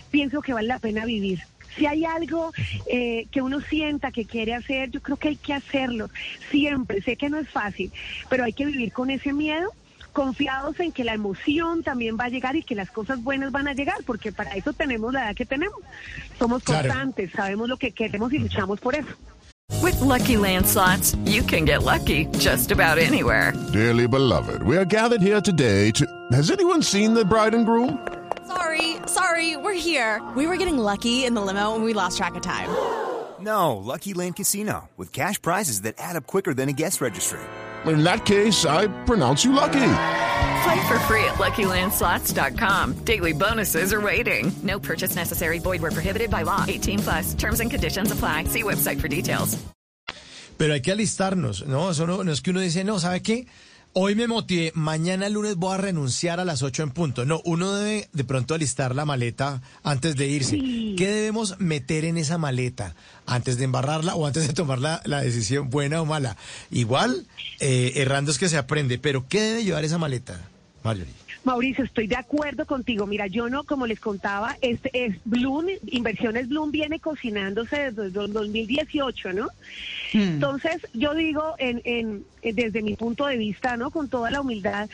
pienso 0.09 0.41
que 0.41 0.53
vale 0.53 0.67
la 0.67 0.79
pena 0.79 1.05
vivir. 1.05 1.39
Si 1.75 1.85
hay 1.85 2.03
algo 2.03 2.51
eh, 2.87 3.27
que 3.31 3.41
uno 3.41 3.61
sienta 3.61 4.11
que 4.11 4.25
quiere 4.25 4.53
hacer, 4.53 4.91
yo 4.91 5.01
creo 5.01 5.17
que 5.17 5.29
hay 5.29 5.35
que 5.37 5.53
hacerlo. 5.53 6.09
Siempre, 6.49 7.01
sé 7.01 7.15
que 7.15 7.29
no 7.29 7.37
es 7.37 7.49
fácil, 7.49 7.91
pero 8.29 8.43
hay 8.43 8.53
que 8.53 8.65
vivir 8.65 8.91
con 8.91 9.09
ese 9.09 9.31
miedo 9.31 9.71
confiados 10.11 10.79
en 10.79 10.91
que 10.91 11.03
la 11.03 11.13
emoción 11.13 11.83
también 11.83 12.17
va 12.19 12.25
a 12.25 12.29
llegar 12.29 12.55
y 12.55 12.63
que 12.63 12.75
las 12.75 12.91
cosas 12.91 13.21
buenas 13.23 13.51
van 13.51 13.67
a 13.67 13.73
llegar, 13.73 13.97
porque 14.05 14.31
para 14.31 14.55
eso 14.55 14.73
tenemos 14.73 15.13
la 15.13 15.25
edad 15.25 15.35
que 15.35 15.45
tenemos. 15.45 15.79
Somos 16.37 16.63
constantes, 16.63 17.31
sabemos 17.31 17.67
lo 17.67 17.77
que 17.77 17.91
queremos 17.91 18.31
y 18.33 18.39
luchamos 18.39 18.79
por 18.79 18.95
eso. 18.95 19.09
With 19.81 19.99
lucky 20.01 20.35
landslots, 20.35 21.17
you 21.25 21.43
can 21.43 21.65
get 21.65 21.83
lucky 21.83 22.27
just 22.37 22.71
about 22.71 22.97
anywhere. 22.97 23.53
Dearly 23.71 24.07
beloved, 24.07 24.61
we 24.63 24.77
are 24.77 24.85
gathered 24.85 25.21
here 25.21 25.41
today 25.41 25.91
to. 25.91 26.05
Has 26.31 26.51
anyone 26.51 26.83
seen 26.83 27.13
the 27.13 27.25
bride 27.25 27.55
and 27.55 27.65
groom? 27.65 27.97
Sorry, 28.47 28.97
sorry, 29.07 29.55
we're 29.55 29.73
here. 29.73 30.21
We 30.35 30.45
were 30.45 30.57
getting 30.57 30.77
lucky 30.77 31.25
in 31.25 31.33
the 31.33 31.41
limo 31.41 31.73
and 31.73 31.83
we 31.83 31.93
lost 31.93 32.17
track 32.17 32.35
of 32.35 32.41
time. 32.41 32.69
No, 33.39 33.77
Lucky 33.77 34.13
Land 34.13 34.35
Casino, 34.35 34.89
with 34.97 35.11
cash 35.11 35.41
prizes 35.41 35.81
that 35.81 35.95
add 35.97 36.15
up 36.15 36.27
quicker 36.27 36.53
than 36.53 36.69
a 36.69 36.73
guest 36.73 37.01
registry 37.01 37.39
in 37.87 38.03
that 38.03 38.25
case, 38.25 38.65
I 38.65 38.87
pronounce 39.05 39.43
you 39.43 39.53
lucky. 39.53 39.93
Play 40.63 40.87
for 40.87 40.99
free 41.07 41.23
at 41.25 41.37
LuckyLandSlots.com. 41.39 43.03
Daily 43.03 43.33
bonuses 43.33 43.93
are 43.93 44.01
waiting. 44.01 44.51
No 44.63 44.79
purchase 44.79 45.15
necessary. 45.15 45.59
Void 45.59 45.81
were 45.81 45.91
prohibited 45.91 46.29
by 46.29 46.43
law. 46.43 46.65
18 46.67 46.99
plus. 46.99 47.33
Terms 47.33 47.59
and 47.59 47.71
conditions 47.71 48.11
apply. 48.11 48.45
See 48.45 48.63
website 48.63 48.99
for 49.01 49.07
details. 49.07 49.57
Pero 50.57 50.73
hay 50.73 50.81
que 50.81 50.91
alistarnos, 50.91 51.65
¿no? 51.65 51.89
Eso 51.89 52.05
no, 52.05 52.23
no 52.23 52.31
es 52.31 52.41
que 52.41 52.51
uno 52.51 52.59
dice, 52.59 52.83
no, 52.83 52.99
¿sabe 52.99 53.23
qué? 53.23 53.47
Hoy 53.93 54.15
me 54.15 54.25
motivé, 54.25 54.71
mañana 54.73 55.27
lunes 55.27 55.57
voy 55.57 55.73
a 55.73 55.77
renunciar 55.77 56.39
a 56.39 56.45
las 56.45 56.63
8 56.63 56.83
en 56.83 56.91
punto. 56.91 57.25
No, 57.25 57.41
uno 57.43 57.73
debe 57.73 58.07
de 58.13 58.23
pronto 58.23 58.53
alistar 58.53 58.95
la 58.95 59.03
maleta 59.03 59.61
antes 59.83 60.15
de 60.15 60.27
irse. 60.27 60.57
¿Qué 60.95 61.07
debemos 61.09 61.59
meter 61.59 62.05
en 62.05 62.17
esa 62.17 62.37
maleta 62.37 62.95
antes 63.25 63.57
de 63.57 63.65
embarrarla 63.65 64.15
o 64.15 64.25
antes 64.25 64.47
de 64.47 64.53
tomar 64.53 64.79
la, 64.79 65.01
decisión 65.21 65.69
buena 65.69 66.01
o 66.01 66.05
mala? 66.05 66.37
Igual, 66.69 67.27
eh, 67.59 67.91
errando 67.95 68.31
es 68.31 68.39
que 68.39 68.47
se 68.47 68.57
aprende, 68.57 68.97
pero 68.97 69.27
¿qué 69.27 69.41
debe 69.41 69.65
llevar 69.65 69.83
esa 69.83 69.97
maleta, 69.97 70.39
Marjorie? 70.83 71.20
Mauricio, 71.43 71.83
estoy 71.83 72.07
de 72.07 72.15
acuerdo 72.15 72.65
contigo. 72.65 73.07
Mira, 73.07 73.27
yo 73.27 73.49
no, 73.49 73.63
como 73.63 73.87
les 73.87 73.99
contaba, 73.99 74.57
este 74.61 74.89
es 74.93 75.17
Bloom, 75.25 75.67
Inversiones 75.87 76.47
Bloom 76.49 76.71
viene 76.71 76.99
cocinándose 76.99 77.91
desde 77.91 78.09
2018, 78.09 79.33
¿no? 79.33 79.47
Hmm. 80.13 80.21
Entonces, 80.21 80.85
yo 80.93 81.13
digo, 81.15 81.55
en, 81.57 81.81
en, 81.83 82.25
desde 82.43 82.81
mi 82.81 82.95
punto 82.95 83.25
de 83.25 83.37
vista, 83.37 83.77
¿no? 83.77 83.91
Con 83.91 84.09
toda 84.09 84.29
la 84.29 84.41
humildad, 84.41 84.89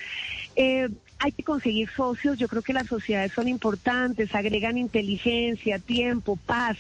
eh, 0.56 0.90
hay 1.20 1.32
que 1.32 1.44
conseguir 1.44 1.90
socios, 1.96 2.38
yo 2.38 2.48
creo 2.48 2.62
que 2.62 2.74
las 2.74 2.88
sociedades 2.88 3.32
son 3.32 3.48
importantes, 3.48 4.36
agregan 4.36 4.78
inteligencia, 4.78 5.80
tiempo, 5.80 6.36
paz. 6.36 6.78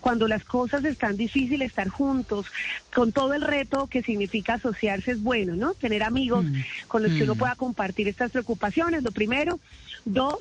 Cuando 0.00 0.28
las 0.28 0.44
cosas 0.44 0.84
están 0.84 1.16
difíciles, 1.16 1.70
estar 1.70 1.88
juntos, 1.88 2.46
con 2.94 3.10
todo 3.10 3.34
el 3.34 3.42
reto 3.42 3.88
que 3.88 4.02
significa 4.02 4.54
asociarse 4.54 5.12
es 5.12 5.22
bueno, 5.22 5.56
¿no? 5.56 5.74
Tener 5.74 6.04
amigos 6.04 6.44
mm. 6.44 6.60
con 6.86 7.02
los 7.02 7.12
que 7.12 7.24
uno 7.24 7.34
mm. 7.34 7.38
pueda 7.38 7.56
compartir 7.56 8.06
estas 8.06 8.30
preocupaciones, 8.30 9.01
lo 9.02 9.12
primero. 9.12 9.60
Dos, 10.04 10.38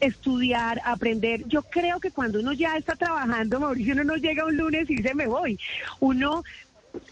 estudiar, 0.00 0.80
aprender. 0.84 1.46
Yo 1.46 1.62
creo 1.62 2.00
que 2.00 2.10
cuando 2.10 2.40
uno 2.40 2.52
ya 2.52 2.76
está 2.76 2.96
trabajando, 2.96 3.60
Mauricio, 3.60 3.94
uno 3.94 4.04
no 4.04 4.16
llega 4.16 4.44
un 4.44 4.56
lunes 4.56 4.90
y 4.90 4.96
dice 4.96 5.14
me 5.14 5.28
voy. 5.28 5.58
Uno 6.00 6.42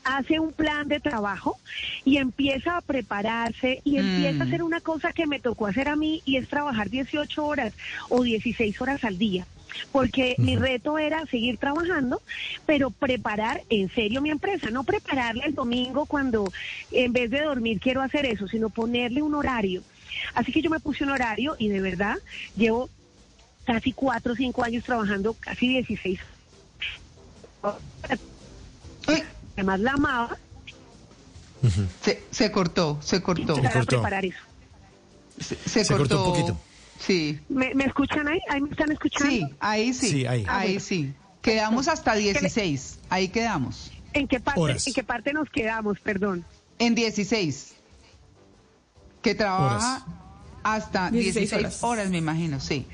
hace 0.05 0.39
un 0.39 0.53
plan 0.53 0.89
de 0.89 1.01
trabajo 1.01 1.59
y 2.05 2.17
empieza 2.19 2.77
a 2.77 2.81
prepararse 2.81 3.81
y 3.85 3.99
empieza 3.99 4.43
a 4.43 4.45
mm. 4.45 4.49
hacer 4.49 4.63
una 4.63 4.81
cosa 4.81 5.13
que 5.13 5.27
me 5.27 5.41
tocó 5.41 5.67
hacer 5.67 5.89
a 5.89 5.97
mí 5.97 6.23
y 6.25 6.37
es 6.37 6.49
trabajar 6.49 6.91
18 6.91 7.45
horas 7.45 7.73
o 8.09 8.23
16 8.23 8.81
horas 8.81 9.05
al 9.05 9.19
día. 9.19 9.47
Porque 9.91 10.35
mi 10.37 10.57
reto 10.57 10.99
era 10.99 11.25
seguir 11.27 11.57
trabajando, 11.57 12.21
pero 12.67 12.91
preparar 12.91 13.63
en 13.71 13.89
serio 13.89 14.21
mi 14.21 14.29
empresa, 14.29 14.71
no 14.71 14.85
prepararle 14.85 15.45
el 15.47 15.55
domingo 15.55 16.05
cuando 16.05 16.53
en 16.91 17.13
vez 17.15 17.31
de 17.31 17.41
dormir 17.41 17.81
quiero 17.81 18.03
hacer 18.03 18.27
eso, 18.27 18.47
sino 18.49 18.69
ponerle 18.69 19.23
un 19.23 19.35
horario. 19.35 19.83
Así 20.35 20.52
que 20.52 20.62
yo 20.62 20.71
me 20.71 20.81
puse 20.81 21.04
un 21.04 21.11
horario 21.11 21.57
y 21.59 21.69
de 21.69 21.81
verdad 21.81 22.16
llevo 22.57 22.90
casi 23.64 23.92
cuatro 23.92 24.33
o 24.33 24.37
cinco 24.37 24.64
años 24.64 24.85
trabajando, 24.85 25.35
casi 25.35 25.69
16 25.69 26.21
además 29.54 29.81
la 29.81 29.92
amaba. 29.92 30.37
se, 32.02 32.23
se, 32.31 32.50
cortó, 32.50 32.99
se 33.02 33.23
cortó. 33.23 33.54
Se 33.57 33.62
cortó. 33.62 33.87
preparar 33.87 34.25
eso. 34.25 34.38
Se, 35.38 35.87
cortó. 35.87 36.25
un 36.25 36.31
poquito. 36.31 36.61
Sí. 36.99 37.40
¿Me, 37.49 37.75
¿Me, 37.75 37.85
escuchan 37.85 38.28
ahí? 38.28 38.40
¿Ahí 38.49 38.61
me 38.61 38.71
están 38.71 38.92
escuchando? 38.92 39.31
Sí, 39.31 39.45
ahí 39.61 39.92
sí. 39.92 40.09
sí 40.09 40.26
ahí. 40.26 40.45
ahí 40.49 40.81
sí. 40.81 41.12
Quedamos 41.40 41.88
hasta 41.88 42.14
16. 42.14 43.00
Ahí 43.09 43.28
quedamos. 43.28 43.90
¿En 44.12 44.28
qué 44.28 44.38
parte, 44.40 44.76
¿en 44.87 44.95
qué 44.95 45.02
parte 45.02 45.33
nos 45.33 45.50
quedamos, 45.50 45.99
perdón? 45.99 46.45
En 46.78 46.95
16. 46.95 47.75
Que 49.23 49.35
trabaja 49.35 50.05
hasta 50.62 51.11
16, 51.11 51.83
horas, 51.83 52.11
me 52.11 52.19
imagino, 52.19 52.61
sí. 52.61 52.87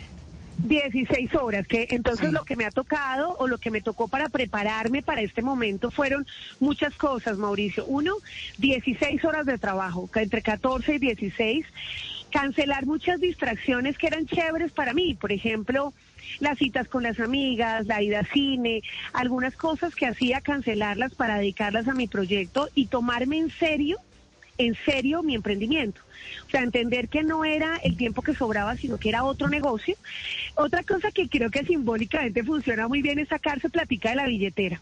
16 0.59 1.35
horas, 1.37 1.67
que 1.69 1.87
entonces 1.91 2.33
lo 2.33 2.45
que 2.45 2.57
me 2.57 2.65
ha 2.65 2.71
tocado 2.71 3.37
o 3.39 3.47
lo 3.47 3.59
que 3.59 3.71
me 3.71 3.81
tocó 3.81 4.09
para 4.09 4.29
prepararme 4.29 5.03
para 5.03 5.21
este 5.21 5.41
momento 5.41 5.91
fueron 5.91 6.27
muchas 6.59 6.95
cosas, 6.97 7.39
Mauricio. 7.39 7.85
Uno, 7.87 8.15
16 8.59 9.25
horas 9.25 9.47
de 9.47 9.57
trabajo, 9.59 10.11
entre 10.17 10.43
14 10.43 10.97
y 10.97 10.99
16. 10.99 11.65
Cancelar 12.33 12.87
muchas 12.87 13.21
distracciones 13.21 13.97
que 13.97 14.09
eran 14.09 14.27
chéveres 14.27 14.73
para 14.73 14.93
mí, 14.93 15.15
por 15.15 15.33
ejemplo, 15.33 15.95
las 16.41 16.59
citas 16.59 16.89
con 16.89 17.05
las 17.05 17.21
amigas, 17.21 17.87
la 17.87 18.03
ida 18.03 18.19
al 18.19 18.27
cine, 18.27 18.83
algunas 19.13 19.55
cosas 19.57 19.95
que 19.95 20.07
hacía 20.07 20.41
cancelarlas 20.41 21.15
para 21.15 21.39
dedicarlas 21.39 21.87
a 21.89 21.95
mi 21.95 22.09
proyecto 22.09 22.69
y 22.75 22.87
tomarme 22.87 23.39
en 23.39 23.51
serio 23.51 23.99
en 24.59 24.77
serio 24.85 25.23
mi 25.23 25.37
emprendimiento. 25.37 26.01
O 26.47 26.51
sea, 26.51 26.63
entender 26.63 27.09
que 27.09 27.23
no 27.23 27.45
era 27.45 27.77
el 27.83 27.97
tiempo 27.97 28.23
que 28.23 28.35
sobraba, 28.35 28.77
sino 28.77 28.99
que 28.99 29.11
era 29.11 29.25
otro 29.25 29.49
negocio. 29.49 29.97
Otra 30.55 30.83
cosa 30.83 31.11
que 31.11 31.29
creo 31.29 31.51
que 31.51 31.65
simbólicamente 31.65 32.43
funciona 32.43 32.89
muy 32.89 33.03
bien 33.03 33.19
es 33.19 33.29
sacarse 33.29 33.69
platica 33.69 34.11
de 34.11 34.17
la 34.17 34.27
billetera. 34.27 34.81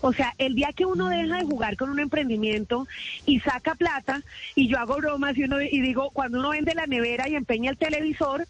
O 0.00 0.12
sea, 0.12 0.34
el 0.38 0.54
día 0.54 0.72
que 0.72 0.86
uno 0.86 1.08
deja 1.08 1.38
de 1.38 1.44
jugar 1.44 1.76
con 1.76 1.90
un 1.90 2.00
emprendimiento 2.00 2.86
y 3.26 3.40
saca 3.40 3.74
plata, 3.74 4.22
y 4.54 4.68
yo 4.68 4.78
hago 4.78 4.96
bromas 4.96 5.36
y, 5.36 5.44
uno, 5.44 5.60
y 5.60 5.80
digo, 5.80 6.10
cuando 6.10 6.38
uno 6.38 6.50
vende 6.50 6.74
la 6.74 6.86
nevera 6.86 7.28
y 7.28 7.34
empeña 7.34 7.70
el 7.70 7.78
televisor, 7.78 8.46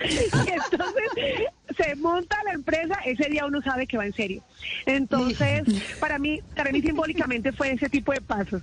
y 0.00 0.50
entonces 0.50 1.50
se 1.76 1.94
monta 1.96 2.36
la 2.44 2.52
empresa, 2.52 2.98
ese 3.04 3.28
día 3.28 3.46
uno 3.46 3.62
sabe 3.62 3.86
que 3.86 3.96
va 3.96 4.06
en 4.06 4.14
serio. 4.14 4.42
Entonces, 4.86 5.64
para 6.00 6.18
mí, 6.18 6.40
para 6.54 6.72
mí 6.72 6.80
simbólicamente 6.80 7.52
fue 7.52 7.72
ese 7.72 7.88
tipo 7.88 8.12
de 8.12 8.20
pasos. 8.20 8.62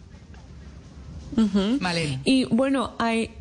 Y 2.25 2.45
bueno, 2.45 2.93
hay, 2.99 3.31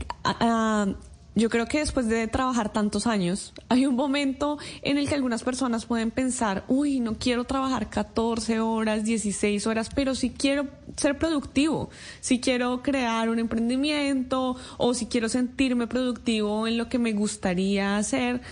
yo 1.34 1.48
creo 1.48 1.66
que 1.66 1.78
después 1.78 2.08
de 2.08 2.26
trabajar 2.28 2.72
tantos 2.72 3.06
años, 3.06 3.54
hay 3.70 3.86
un 3.86 3.96
momento 3.96 4.58
en 4.82 4.98
el 4.98 5.08
que 5.08 5.14
algunas 5.14 5.42
personas 5.42 5.86
pueden 5.86 6.10
pensar, 6.10 6.64
uy, 6.68 7.00
no 7.00 7.14
quiero 7.14 7.44
trabajar 7.44 7.88
14 7.88 8.60
horas, 8.60 9.04
16 9.04 9.66
horas, 9.66 9.88
pero 9.94 10.14
sí 10.14 10.30
quiero 10.30 10.66
ser 10.96 11.16
productivo, 11.16 11.88
si 12.20 12.38
quiero 12.38 12.82
crear 12.82 13.30
un 13.30 13.38
emprendimiento 13.38 14.56
o 14.76 14.92
si 14.92 15.06
quiero 15.06 15.30
sentirme 15.30 15.86
productivo 15.86 16.66
en 16.66 16.76
lo 16.76 16.90
que 16.90 16.98
me 16.98 17.12
gustaría 17.12 17.96
hacer. 17.96 18.42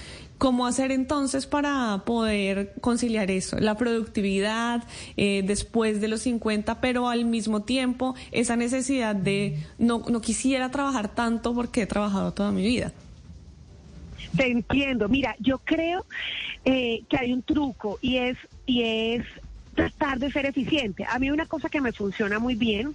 ¿Cómo 0.41 0.67
hacer 0.67 0.91
entonces 0.91 1.47
para 1.47 2.03
poder 2.07 2.73
conciliar 2.81 3.31
eso? 3.31 3.59
La 3.59 3.77
productividad 3.77 4.83
eh, 5.19 5.43
después 5.45 6.01
de 6.01 6.09
los 6.09 6.23
50, 6.23 6.81
pero 6.81 7.11
al 7.11 7.27
mismo 7.27 7.61
tiempo 7.65 8.15
esa 8.33 8.57
necesidad 8.57 9.15
de 9.15 9.59
no, 9.77 10.03
no 10.09 10.23
quisiera 10.23 10.71
trabajar 10.71 11.15
tanto 11.15 11.55
porque 11.55 11.83
he 11.83 11.87
trabajado 11.87 12.33
toda 12.33 12.53
mi 12.53 12.63
vida. 12.63 12.91
Te 14.35 14.51
entiendo. 14.51 15.11
Mira, 15.11 15.37
yo 15.41 15.59
creo 15.59 16.07
eh, 16.65 17.03
que 17.11 17.19
hay 17.19 17.35
un 17.35 17.43
truco 17.43 17.99
y 18.01 18.17
es 18.17 18.39
y 18.65 18.83
es 18.83 19.27
tratar 19.75 20.19
de 20.19 20.31
ser 20.31 20.47
eficiente. 20.47 21.05
A 21.09 21.19
mí 21.19 21.31
una 21.31 21.47
cosa 21.47 21.69
que 21.69 21.81
me 21.81 21.93
funciona 21.93 22.39
muy 22.39 22.55
bien 22.55 22.95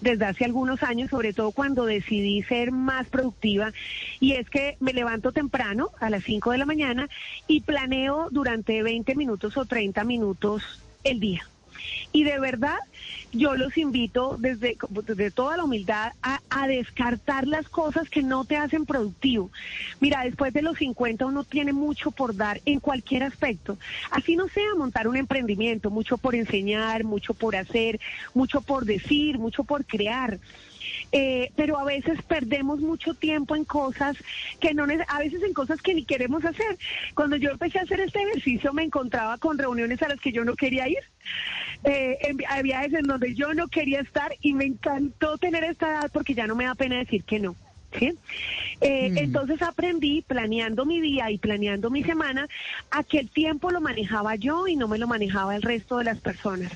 desde 0.00 0.24
hace 0.24 0.44
algunos 0.44 0.82
años, 0.82 1.10
sobre 1.10 1.32
todo 1.32 1.52
cuando 1.52 1.84
decidí 1.84 2.42
ser 2.42 2.72
más 2.72 3.06
productiva, 3.08 3.72
y 4.20 4.32
es 4.32 4.48
que 4.48 4.76
me 4.80 4.92
levanto 4.92 5.32
temprano 5.32 5.90
a 6.00 6.10
las 6.10 6.24
5 6.24 6.52
de 6.52 6.58
la 6.58 6.66
mañana 6.66 7.08
y 7.46 7.60
planeo 7.60 8.28
durante 8.30 8.82
20 8.82 9.14
minutos 9.14 9.56
o 9.56 9.64
30 9.64 10.04
minutos 10.04 10.82
el 11.04 11.20
día. 11.20 11.46
Y 12.12 12.24
de 12.24 12.38
verdad, 12.38 12.78
yo 13.32 13.56
los 13.56 13.76
invito 13.76 14.36
desde, 14.38 14.76
toda 15.30 15.56
la 15.56 15.64
humildad 15.64 16.12
a, 16.22 16.40
a, 16.50 16.68
descartar 16.68 17.46
las 17.46 17.68
cosas 17.68 18.08
que 18.08 18.22
no 18.22 18.44
te 18.44 18.56
hacen 18.56 18.86
productivo. 18.86 19.50
Mira, 20.00 20.22
después 20.22 20.52
de 20.52 20.62
los 20.62 20.78
50 20.78 21.26
uno 21.26 21.44
tiene 21.44 21.72
mucho 21.72 22.10
por 22.10 22.36
dar 22.36 22.60
en 22.64 22.80
cualquier 22.80 23.24
aspecto. 23.24 23.78
Así 24.10 24.36
no 24.36 24.48
sea 24.48 24.74
montar 24.76 25.08
un 25.08 25.16
emprendimiento, 25.16 25.90
mucho 25.90 26.18
por 26.18 26.34
enseñar, 26.34 27.04
mucho 27.04 27.34
por 27.34 27.56
hacer, 27.56 28.00
mucho 28.34 28.60
por 28.60 28.84
decir, 28.84 29.38
mucho 29.38 29.64
por 29.64 29.84
crear. 29.84 30.38
Eh, 31.12 31.52
pero 31.56 31.78
a 31.78 31.84
veces 31.84 32.20
perdemos 32.22 32.80
mucho 32.80 33.14
tiempo 33.14 33.54
en 33.56 33.64
cosas 33.64 34.16
que 34.60 34.74
no, 34.74 34.84
a 34.84 35.18
veces 35.18 35.42
en 35.42 35.52
cosas 35.52 35.80
que 35.80 35.94
ni 35.94 36.04
queremos 36.04 36.44
hacer. 36.44 36.76
Cuando 37.14 37.36
yo 37.36 37.50
empecé 37.50 37.78
a 37.78 37.82
hacer 37.82 38.00
este 38.00 38.22
ejercicio 38.22 38.72
me 38.72 38.82
encontraba 38.82 39.38
con 39.38 39.58
reuniones 39.58 40.02
a 40.02 40.08
las 40.08 40.20
que 40.20 40.32
yo 40.32 40.44
no 40.44 40.54
quería 40.54 40.88
ir, 40.88 40.98
eh, 41.84 42.18
en, 42.22 42.38
había 42.48 42.80
veces 42.80 43.00
en 43.00 43.06
donde 43.06 43.34
yo 43.34 43.54
no 43.54 43.68
quería 43.68 44.00
estar 44.00 44.34
y 44.40 44.54
me 44.54 44.64
encantó 44.64 45.38
tener 45.38 45.64
esta 45.64 45.90
edad 45.90 46.10
porque 46.12 46.34
ya 46.34 46.46
no 46.46 46.56
me 46.56 46.64
da 46.64 46.74
pena 46.74 46.98
decir 46.98 47.24
que 47.24 47.38
no. 47.38 47.56
¿Sí? 47.98 48.12
Eh, 48.80 49.10
mm. 49.10 49.18
Entonces 49.18 49.62
aprendí 49.62 50.22
planeando 50.22 50.84
mi 50.84 51.00
día 51.00 51.30
y 51.30 51.38
planeando 51.38 51.90
mi 51.90 52.02
semana 52.02 52.48
a 52.90 53.04
que 53.04 53.18
el 53.18 53.30
tiempo 53.30 53.70
lo 53.70 53.80
manejaba 53.80 54.34
yo 54.34 54.66
y 54.66 54.74
no 54.74 54.88
me 54.88 54.98
lo 54.98 55.06
manejaba 55.06 55.54
el 55.54 55.62
resto 55.62 55.98
de 55.98 56.04
las 56.04 56.20
personas. 56.20 56.72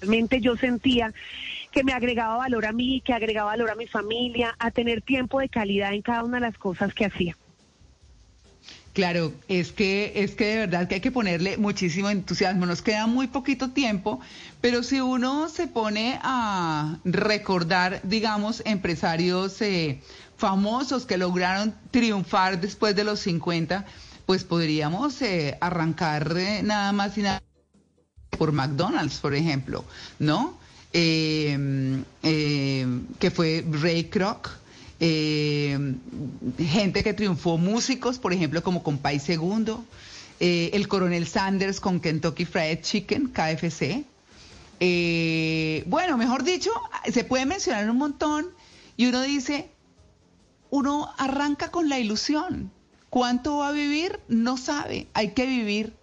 Realmente 0.00 0.40
yo 0.40 0.56
sentía 0.56 1.12
que 1.76 1.84
me 1.84 1.92
agregaba 1.92 2.38
valor 2.38 2.64
a 2.64 2.72
mí, 2.72 3.02
que 3.04 3.12
agregaba 3.12 3.50
valor 3.50 3.70
a 3.70 3.74
mi 3.74 3.86
familia, 3.86 4.56
a 4.58 4.70
tener 4.70 5.02
tiempo 5.02 5.40
de 5.40 5.50
calidad 5.50 5.92
en 5.92 6.00
cada 6.00 6.24
una 6.24 6.38
de 6.38 6.40
las 6.40 6.56
cosas 6.56 6.94
que 6.94 7.04
hacía. 7.04 7.36
Claro, 8.94 9.34
es 9.46 9.72
que 9.72 10.12
es 10.16 10.34
que 10.34 10.46
de 10.46 10.56
verdad 10.60 10.88
que 10.88 10.94
hay 10.94 11.00
que 11.02 11.10
ponerle 11.10 11.58
muchísimo 11.58 12.08
entusiasmo. 12.08 12.64
Nos 12.64 12.80
queda 12.80 13.06
muy 13.06 13.26
poquito 13.26 13.72
tiempo, 13.72 14.20
pero 14.62 14.82
si 14.82 15.02
uno 15.02 15.50
se 15.50 15.66
pone 15.66 16.18
a 16.22 16.96
recordar, 17.04 18.00
digamos, 18.04 18.62
empresarios 18.64 19.60
eh, 19.60 20.00
famosos 20.38 21.04
que 21.04 21.18
lograron 21.18 21.74
triunfar 21.90 22.58
después 22.58 22.96
de 22.96 23.04
los 23.04 23.20
50, 23.20 23.84
pues 24.24 24.44
podríamos 24.44 25.20
eh, 25.20 25.58
arrancar 25.60 26.34
eh, 26.38 26.62
nada 26.62 26.92
más 26.92 27.18
y 27.18 27.20
nada 27.20 27.42
por 28.38 28.52
McDonald's, 28.52 29.18
por 29.18 29.34
ejemplo, 29.34 29.84
¿no? 30.18 30.64
Eh, 30.98 32.06
que 33.18 33.30
fue 33.30 33.62
Ray 33.70 34.04
Kroc. 34.04 34.50
gente 34.98 37.04
que 37.04 37.12
triunfó, 37.12 37.58
músicos, 37.58 38.18
por 38.18 38.32
ejemplo, 38.32 38.62
como 38.62 38.82
Compay 38.82 39.20
Segundo, 39.20 39.84
el 40.40 40.88
Coronel 40.88 41.26
Sanders 41.26 41.80
con 41.80 42.00
Kentucky 42.00 42.46
Fried 42.46 42.80
Chicken, 42.80 43.28
KFC. 43.28 44.04
bueno, 45.86 46.16
mejor 46.16 46.44
dicho, 46.44 46.70
se 47.12 47.24
puede 47.24 47.44
mencionar 47.44 47.90
un 47.90 47.98
montón 47.98 48.46
y 48.96 49.06
uno 49.06 49.20
dice, 49.20 49.68
uno 50.70 51.12
arranca 51.18 51.70
con 51.70 51.88
la 51.88 51.98
ilusión. 51.98 52.70
¿Cuánto 53.10 53.58
va 53.58 53.68
a 53.68 53.72
vivir? 53.72 54.20
No 54.28 54.56
sabe. 54.56 55.06
Hay 55.14 55.30
que 55.30 55.46
vivir 55.46 55.94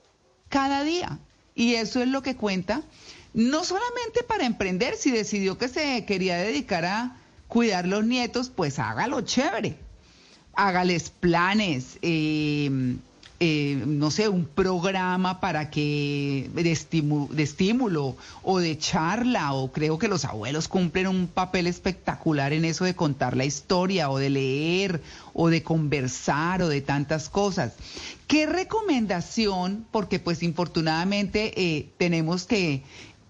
cada 0.50 0.83
día. 0.83 1.19
Y 1.55 1.75
eso 1.75 2.01
es 2.01 2.07
lo 2.07 2.23
que 2.23 2.35
cuenta, 2.35 2.81
no 3.34 3.63
solamente 3.63 4.24
para 4.28 4.46
emprender, 4.46 4.96
si 4.96 5.12
decidió 5.12 5.58
que 5.58 5.68
se 5.68 6.06
quería 6.06 6.38
dedicar 6.38 6.86
a 6.86 7.18
cuidar 7.48 7.88
los 7.88 8.06
nietos, 8.06 8.50
pues 8.50 8.80
hágalo 8.80 9.22
chévere. 9.22 9.75
Hágales 10.56 11.10
planes, 11.10 11.98
eh, 12.02 12.96
eh, 13.40 13.84
no 13.86 14.10
sé, 14.10 14.30
un 14.30 14.46
programa 14.46 15.40
para 15.40 15.70
que 15.70 16.50
de, 16.54 16.72
estímulo, 16.72 18.16
o 18.42 18.60
de 18.60 18.78
charla, 18.78 19.54
o 19.54 19.72
creo 19.72 19.98
que 19.98 20.08
los 20.08 20.24
abuelos 20.25 20.68
cumplen 20.68 21.08
un 21.08 21.28
papel 21.28 21.68
espectacular 21.68 22.54
en 22.54 22.63
eso 22.65 22.86
de 22.86 22.96
contar 22.96 23.36
la 23.36 23.46
historia, 23.46 24.10
o 24.10 24.17
de 24.17 24.30
leer, 24.30 25.02
o 25.34 25.50
de 25.50 25.62
conversar, 25.62 26.62
o 26.62 26.69
de 26.69 26.82
tantas 26.82 27.30
cosas. 27.30 27.74
¿Qué 28.28 28.46
recomendación, 28.46 29.86
porque 29.91 30.19
pues 30.19 30.41
infortunadamente 30.41 31.54
eh, 31.62 31.89
tenemos 31.98 32.46
que 32.46 32.84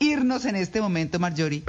irnos 0.03 0.45
en 0.45 0.55
este 0.55 0.81
momento, 0.81 1.19
Marjorie, 1.19 1.63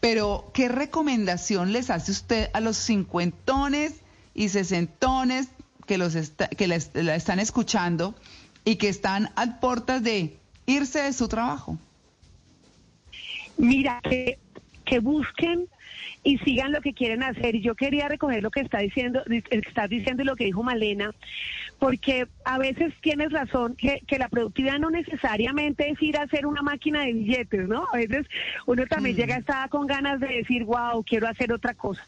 pero 0.00 0.50
¿qué 0.54 0.68
recomendación 0.68 1.72
les 1.72 1.90
hace 1.90 2.12
usted 2.12 2.50
a 2.52 2.60
los 2.60 2.76
cincuentones 2.76 3.94
y 4.34 4.50
sesentones 4.50 5.48
que, 5.86 5.98
los 5.98 6.14
que 6.56 6.66
la, 6.68 7.14
están 7.14 7.40
escuchando 7.40 8.14
y 8.64 8.76
que 8.76 8.88
están 8.88 9.30
a 9.36 9.58
puertas 9.60 10.02
de 10.02 10.36
irse 10.66 11.00
de 11.00 11.12
su 11.12 11.28
trabajo? 11.28 11.78
Mira, 13.56 14.00
que, 14.02 14.38
que 14.84 15.00
busquen 15.00 15.68
y 16.22 16.38
sigan 16.38 16.72
lo 16.72 16.80
que 16.80 16.92
quieren 16.92 17.22
hacer. 17.22 17.54
Y 17.54 17.60
yo 17.60 17.74
quería 17.74 18.08
recoger 18.08 18.42
lo 18.42 18.50
que 18.50 18.60
está 18.60 18.78
diciendo, 18.78 19.22
estás 19.50 19.88
diciendo 19.88 20.22
y 20.22 20.26
lo 20.26 20.36
que 20.36 20.44
dijo 20.44 20.62
Malena, 20.62 21.12
porque 21.78 22.26
a 22.44 22.58
veces 22.58 22.92
tienes 23.00 23.30
razón 23.32 23.76
que, 23.76 24.02
que, 24.06 24.18
la 24.18 24.28
productividad 24.28 24.78
no 24.78 24.90
necesariamente 24.90 25.90
es 25.90 26.02
ir 26.02 26.16
a 26.16 26.22
hacer 26.22 26.46
una 26.46 26.62
máquina 26.62 27.02
de 27.02 27.12
billetes, 27.12 27.68
¿no? 27.68 27.86
A 27.92 27.96
veces 27.96 28.26
uno 28.66 28.86
también 28.86 29.14
mm. 29.14 29.18
llega 29.18 29.36
estar 29.36 29.68
con 29.68 29.86
ganas 29.86 30.18
de 30.20 30.28
decir, 30.28 30.64
wow, 30.64 31.04
quiero 31.04 31.28
hacer 31.28 31.52
otra 31.52 31.74
cosa. 31.74 32.04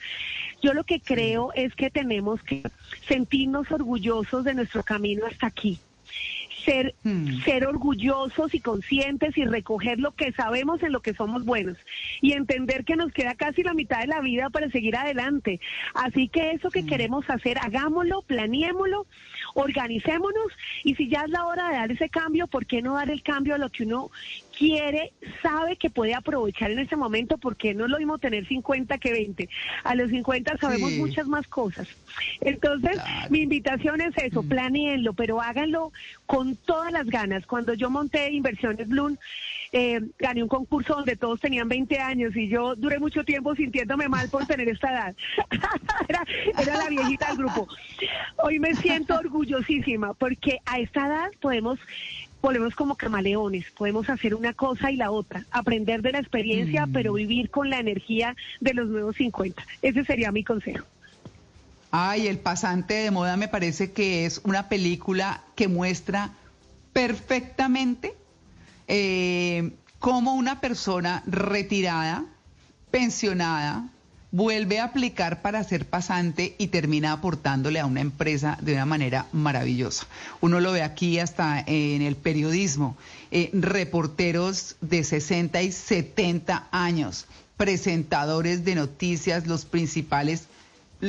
Yo 0.63 0.75
lo 0.75 0.85
que 0.85 1.01
creo 1.01 1.53
es 1.55 1.75
que 1.75 1.91
tenemos 1.91 2.43
que 2.43 2.63
sentirnos 3.07 3.71
orgullosos 3.71 4.45
de 4.45 4.55
nuestro 4.55 4.83
camino 4.83 5.27
hasta 5.27 5.47
aquí. 5.47 5.79
Ser, 6.64 6.94
hmm. 7.05 7.42
ser 7.44 7.66
orgullosos 7.66 8.55
y 8.55 8.61
conscientes 8.61 9.37
y 9.38 9.44
recoger 9.44 9.99
lo 9.99 10.12
que 10.12 10.33
sabemos 10.33 10.83
en 10.83 10.92
lo 10.92 11.01
que 11.01 11.14
somos 11.14 11.44
buenos 11.44 11.77
y 12.20 12.33
entender 12.33 12.85
que 12.85 12.96
nos 12.96 13.12
queda 13.12 13.35
casi 13.35 13.62
la 13.62 13.75
mitad 13.75 14.01
de 14.01 14.07
la 14.07 14.20
vida 14.20 14.51
para 14.51 14.70
seguir 14.70 14.96
adelante. 14.96 15.61
Así 15.94 16.29
que 16.29 16.53
eso 16.53 16.70
que 16.70 16.83
hmm. 16.83 16.87
queremos 16.87 17.31
hacer, 17.31 17.59
hagámoslo, 17.59 18.23
planeémoslo, 18.23 19.07
organicémonos 19.55 20.53
y 20.85 20.94
si 20.94 21.09
ya 21.09 21.23
es 21.23 21.31
la 21.31 21.46
hora 21.46 21.68
de 21.68 21.77
dar 21.77 21.92
ese 21.92 22.09
cambio, 22.09 22.46
¿por 22.46 22.66
qué 22.66 22.83
no 22.83 22.94
dar 22.94 23.11
el 23.11 23.23
cambio 23.23 23.55
a 23.55 23.59
lo 23.59 23.70
que 23.70 23.85
uno 23.85 24.11
quiere, 24.61 25.14
sabe 25.42 25.77
que 25.77 25.88
puede 25.88 26.14
aprovechar 26.14 26.70
en 26.70 26.81
ese 26.81 26.94
momento 26.94 27.38
porque 27.38 27.73
no 27.73 27.87
es 27.87 27.90
lo 27.90 27.96
mismo 27.96 28.18
tener 28.18 28.46
50 28.46 28.99
que 28.99 29.11
20. 29.11 29.49
A 29.85 29.94
los 29.94 30.11
50 30.11 30.59
sabemos 30.59 30.92
muchas 30.92 31.27
más 31.27 31.49
cosas. 31.49 31.88
Entonces, 32.42 33.01
mi 33.31 33.40
invitación 33.40 34.03
es 34.03 34.14
eso, 34.18 34.42
mm. 34.42 34.49
planeenlo, 34.49 35.14
pero 35.14 35.40
háganlo 35.40 35.92
con 36.27 36.57
todas 36.57 36.92
las 36.92 37.07
ganas. 37.07 37.46
Cuando 37.46 37.73
yo 37.73 37.88
monté 37.88 38.31
Inversiones 38.33 38.87
Bloom, 38.87 39.16
eh, 39.73 40.03
gané 40.18 40.42
un 40.42 40.49
concurso 40.49 40.94
donde 40.94 41.16
todos 41.16 41.40
tenían 41.40 41.66
20 41.66 41.99
años 41.99 42.37
y 42.37 42.49
yo 42.49 42.77
duré 42.77 42.99
mucho 42.99 43.25
tiempo 43.25 43.55
sintiéndome 43.55 44.09
mal 44.09 44.29
por 44.29 44.44
tener 44.44 44.68
esta 44.68 44.90
edad. 44.90 45.16
era, 46.09 46.23
era 46.61 46.77
la 46.77 46.88
viejita 46.90 47.29
del 47.29 47.38
grupo. 47.38 47.66
Hoy 48.37 48.59
me 48.59 48.75
siento 48.75 49.16
orgullosísima 49.16 50.12
porque 50.12 50.59
a 50.66 50.81
esta 50.81 51.07
edad 51.07 51.31
podemos 51.40 51.79
volvemos 52.42 52.74
como 52.74 52.96
camaleones, 52.96 53.66
podemos 53.76 54.09
hacer 54.09 54.35
una 54.35 54.53
cosa 54.53 54.90
y 54.90 54.96
la 54.96 55.11
otra, 55.11 55.44
aprender 55.50 56.03
de 56.03 56.12
la 56.12 56.18
experiencia, 56.18 56.87
mm. 56.87 56.92
pero 56.92 57.12
vivir 57.12 57.50
con 57.50 57.70
la 57.70 57.79
energía 57.79 58.37
de 58.61 58.74
los 58.74 58.88
nuevos 58.88 59.16
50. 59.16 59.62
Ese 59.83 60.05
sería 60.05 60.33
mi 60.33 60.44
consejo. 60.44 60.87
Ay, 61.90 62.29
El 62.29 62.38
pasante 62.38 62.94
de 62.94 63.11
moda 63.11 63.37
me 63.37 63.48
parece 63.48 63.92
que 63.92 64.24
es 64.24 64.40
una 64.44 64.68
película 64.68 65.42
que 65.57 65.66
muestra 65.66 66.31
perfectamente 66.92 68.14
eh, 68.87 69.72
cómo 69.98 70.35
una 70.35 70.61
persona 70.61 71.22
retirada, 71.26 72.24
pensionada, 72.90 73.88
vuelve 74.33 74.79
a 74.79 74.85
aplicar 74.85 75.43
para 75.43 75.64
ser 75.64 75.87
pasante 75.87 76.55
y 76.59 76.69
termina 76.69 77.12
aportándole 77.12 77.81
a 77.81 77.87
una 77.87 78.01
empresa 78.01 78.59
de 78.61 78.75
una 78.75 78.87
manera 78.87 79.27
maravillosa. 79.33 80.07
Uno 80.40 80.61
lo 80.61 80.73
ve 80.73 80.83
aquí 80.83 81.19
hasta 81.19 81.61
en 81.66 82.03
el 82.03 82.16
periodismo, 82.16 82.97
eh, 83.31 83.51
reporteros 83.53 84.77
de 84.81 85.03
60 85.03 85.62
y 85.62 85.73
70 85.73 86.69
años, 86.71 87.27
presentadores 87.57 88.64
de 88.64 88.75
noticias, 88.75 89.47
los 89.47 89.64
principales 89.64 90.45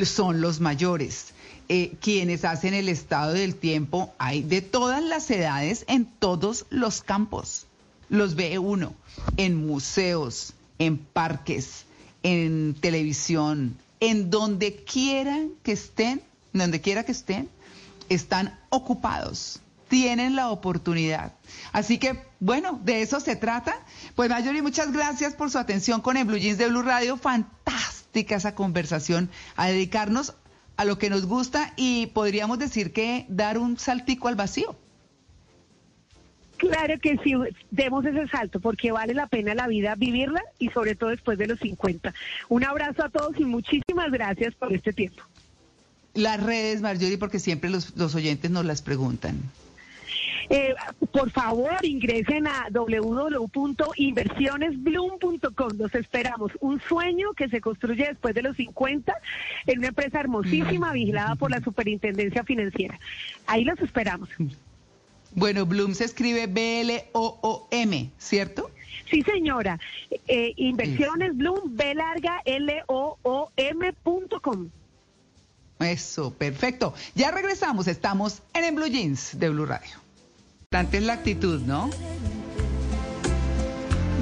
son 0.04 0.42
los 0.42 0.60
mayores. 0.60 1.34
Eh, 1.70 1.94
quienes 2.02 2.44
hacen 2.44 2.74
el 2.74 2.90
estado 2.90 3.34
del 3.34 3.56
tiempo, 3.56 4.14
hay 4.18 4.42
de 4.42 4.62
todas 4.62 5.02
las 5.02 5.30
edades 5.32 5.86
en 5.88 6.06
todos 6.06 6.66
los 6.70 7.02
campos. 7.02 7.66
Los 8.10 8.36
ve 8.36 8.60
uno 8.60 8.94
en 9.38 9.56
museos, 9.66 10.54
en 10.80 10.98
parques, 10.98 11.86
en 12.24 12.76
televisión, 12.80 13.78
en 14.00 14.30
donde 14.30 14.76
quieran 14.84 15.52
que 15.64 15.72
estén, 15.74 16.22
donde 16.54 16.82
quiera 16.82 17.04
que 17.04 17.12
estén, 17.12 17.50
están 18.10 18.60
ocupados, 18.70 19.62
tienen 19.88 20.36
la 20.36 20.50
oportunidad. 20.50 21.34
Así 21.72 21.98
que, 21.98 22.24
bueno, 22.40 22.80
de 22.84 23.02
eso 23.02 23.20
se 23.20 23.36
trata. 23.36 23.76
Pues 24.16 24.30
Mayori, 24.30 24.62
muchas 24.62 24.92
gracias 24.92 25.34
por 25.34 25.52
su 25.52 25.58
atención 25.58 26.02
con 26.02 26.18
el 26.18 26.26
Blue 26.26 26.38
Jeans 26.38 26.58
de 26.58 26.68
Blue 26.68 26.82
Radio. 26.82 27.18
Fantástica 27.18 28.36
esa 28.36 28.56
conversación, 28.56 29.30
a 29.56 29.68
dedicarnos 29.68 30.34
a 30.78 30.86
lo 30.86 30.98
que 30.98 31.10
nos 31.10 31.26
gusta 31.26 31.74
y 31.76 32.08
podríamos 32.08 32.58
decir 32.58 32.94
que 32.94 33.26
dar 33.30 33.58
un 33.58 33.78
saltico 33.78 34.28
al 34.28 34.36
vacío. 34.36 34.76
Claro 36.62 36.93
que 37.00 37.17
sí, 37.24 37.34
demos 37.71 38.06
ese 38.06 38.28
salto 38.28 38.60
porque 38.60 38.91
vale 38.91 39.15
la 39.15 39.26
pena 39.26 39.56
la 39.56 39.65
vida 39.65 39.95
vivirla 39.95 40.43
y 40.60 40.69
sobre 40.69 40.93
todo 40.93 41.10
después 41.10 41.39
de 41.39 41.47
los 41.47 41.60
50. 41.60 42.13
Un 42.50 42.63
abrazo 42.63 43.04
a 43.04 43.10
todos 43.10 43.34
y 43.39 43.45
muchísimas 43.45 44.12
gracias 44.12 44.54
por 44.54 44.71
este 44.71 44.93
tiempo. 44.93 45.24
Las 46.13 46.43
redes, 46.43 46.82
Marjorie, 46.82 47.17
porque 47.17 47.39
siempre 47.39 47.71
los, 47.71 47.97
los 47.97 48.13
oyentes 48.13 48.52
nos 48.52 48.63
las 48.63 48.84
preguntan. 48.84 49.41
Eh, 50.52 50.76
por 51.12 51.32
favor, 51.32 51.78
ingresen 51.82 52.45
a 52.45 52.67
www.inversionesbloom.com. 52.69 55.69
Los 55.80 55.95
esperamos. 55.95 56.52
Un 56.60 56.80
sueño 56.82 57.34
que 57.34 57.50
se 57.50 57.60
construye 57.60 58.06
después 58.06 58.36
de 58.36 58.43
los 58.43 58.56
50 58.56 59.15
en 59.65 59.80
una 59.80 59.88
empresa 59.88 60.19
hermosísima 60.19 60.93
vigilada 60.93 61.34
por 61.34 61.50
la 61.50 61.60
Superintendencia 61.62 62.43
Financiera. 62.43 63.00
Ahí 63.47 63.63
los 63.63 63.80
esperamos. 63.80 64.30
Bueno, 65.34 65.65
Bloom 65.65 65.94
se 65.94 66.06
escribe 66.06 66.48
B-L-O-O-M, 66.48 68.12
¿cierto? 68.17 68.70
Sí, 69.10 69.22
señora. 69.24 69.80
Eh, 70.28 70.54
inversiones 70.58 71.36
Bloom, 71.36 71.76
B 71.76 71.96
larga 71.96 72.41
L-O-O-M 72.46 73.94
punto 74.04 74.41
com. 74.41 74.70
Eso, 75.80 76.34
perfecto. 76.34 76.94
Ya 77.15 77.32
regresamos, 77.32 77.88
estamos 77.88 78.41
en 78.54 78.65
el 78.65 78.76
Blue 78.76 78.88
Jeans 78.88 79.39
de 79.39 79.50
Blue 79.50 79.65
Radio. 79.65 79.98
Tanta 80.70 80.98
es 80.98 81.04
la 81.04 81.13
actitud, 81.13 81.60
¿no? 81.62 81.89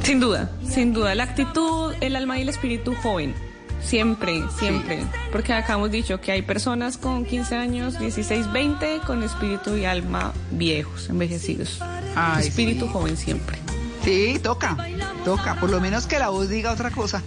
Sin 0.03 0.19
duda, 0.19 0.51
sin 0.67 0.93
duda. 0.93 1.13
La 1.13 1.23
actitud, 1.23 1.93
el 2.01 2.15
alma 2.15 2.39
y 2.39 2.43
el 2.43 2.49
espíritu 2.49 2.95
joven. 2.95 3.35
Siempre, 3.81 4.43
siempre. 4.57 5.05
Porque 5.31 5.53
acá 5.53 5.73
hemos 5.73 5.91
dicho 5.91 6.19
que 6.21 6.31
hay 6.31 6.41
personas 6.41 6.97
con 6.97 7.25
15 7.25 7.55
años, 7.55 7.99
16, 7.99 8.51
20, 8.51 8.99
con 9.05 9.23
espíritu 9.23 9.75
y 9.75 9.85
alma 9.85 10.33
viejos, 10.51 11.09
envejecidos. 11.09 11.79
Ay, 12.15 12.47
espíritu 12.47 12.85
sí. 12.85 12.91
joven 12.91 13.17
siempre. 13.17 13.57
Sí, 14.03 14.39
toca, 14.41 14.77
toca. 15.25 15.59
Por 15.59 15.69
lo 15.69 15.79
menos 15.79 16.07
que 16.07 16.19
la 16.19 16.29
voz 16.29 16.49
diga 16.49 16.71
otra 16.71 16.91
cosa. 16.91 17.21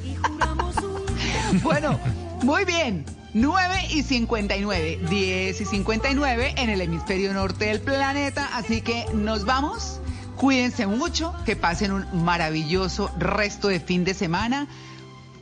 bueno, 1.63 1.99
muy 2.43 2.65
bien. 2.65 3.05
9 3.35 3.87
y 3.91 4.03
59, 4.03 5.01
10 5.09 5.61
y 5.61 5.65
59 5.65 6.55
en 6.59 6.69
el 6.69 6.81
hemisferio 6.83 7.33
norte 7.33 7.67
del 7.67 7.81
planeta. 7.81 8.51
Así 8.55 8.83
que 8.83 9.07
nos 9.15 9.45
vamos. 9.45 10.01
Cuídense 10.37 10.87
mucho, 10.87 11.35
que 11.47 11.57
pasen 11.57 11.93
un 11.93 12.25
maravilloso 12.25 13.11
resto 13.19 13.69
de 13.69 13.81
fin 13.81 14.05
de 14.05 14.13
semana. 14.13 14.67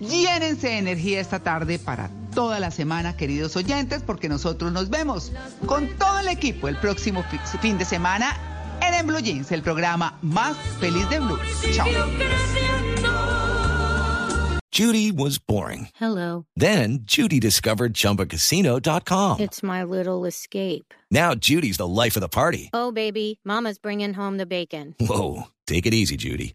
Llénense 0.00 0.68
de 0.68 0.78
energía 0.78 1.20
esta 1.20 1.40
tarde 1.40 1.78
para 1.78 2.10
toda 2.34 2.58
la 2.58 2.70
semana, 2.70 3.16
queridos 3.16 3.54
oyentes, 3.56 4.02
porque 4.02 4.28
nosotros 4.28 4.72
nos 4.72 4.88
vemos 4.88 5.30
con 5.66 5.88
todo 5.98 6.18
el 6.20 6.28
equipo 6.28 6.68
el 6.68 6.76
próximo 6.76 7.22
fi- 7.30 7.58
fin 7.60 7.76
de 7.78 7.84
semana 7.84 8.36
en, 8.80 8.94
en 8.94 9.06
Blue 9.06 9.20
Jeans, 9.20 9.52
el 9.52 9.62
programa 9.62 10.18
más 10.22 10.56
feliz 10.80 11.08
de 11.10 11.20
Blue. 11.20 11.38
Chao. 11.74 11.86
Judy 14.72 15.10
was 15.12 15.38
boring. 15.38 15.88
Hello. 16.00 16.46
Then 16.56 17.00
Judy 17.04 17.38
discovered 17.40 17.92
ChumbaCasino.com. 17.92 19.40
It's 19.40 19.62
my 19.62 19.82
little 19.82 20.24
escape. 20.24 20.94
Now 21.10 21.34
Judy's 21.34 21.76
the 21.76 21.86
life 21.88 22.16
of 22.16 22.22
the 22.22 22.28
party. 22.28 22.70
Oh, 22.72 22.90
baby, 22.92 23.40
Mama's 23.44 23.78
bringing 23.78 24.14
home 24.14 24.38
the 24.38 24.46
bacon. 24.46 24.94
Whoa, 25.00 25.48
take 25.66 25.86
it 25.86 25.92
easy, 25.92 26.16
Judy. 26.16 26.54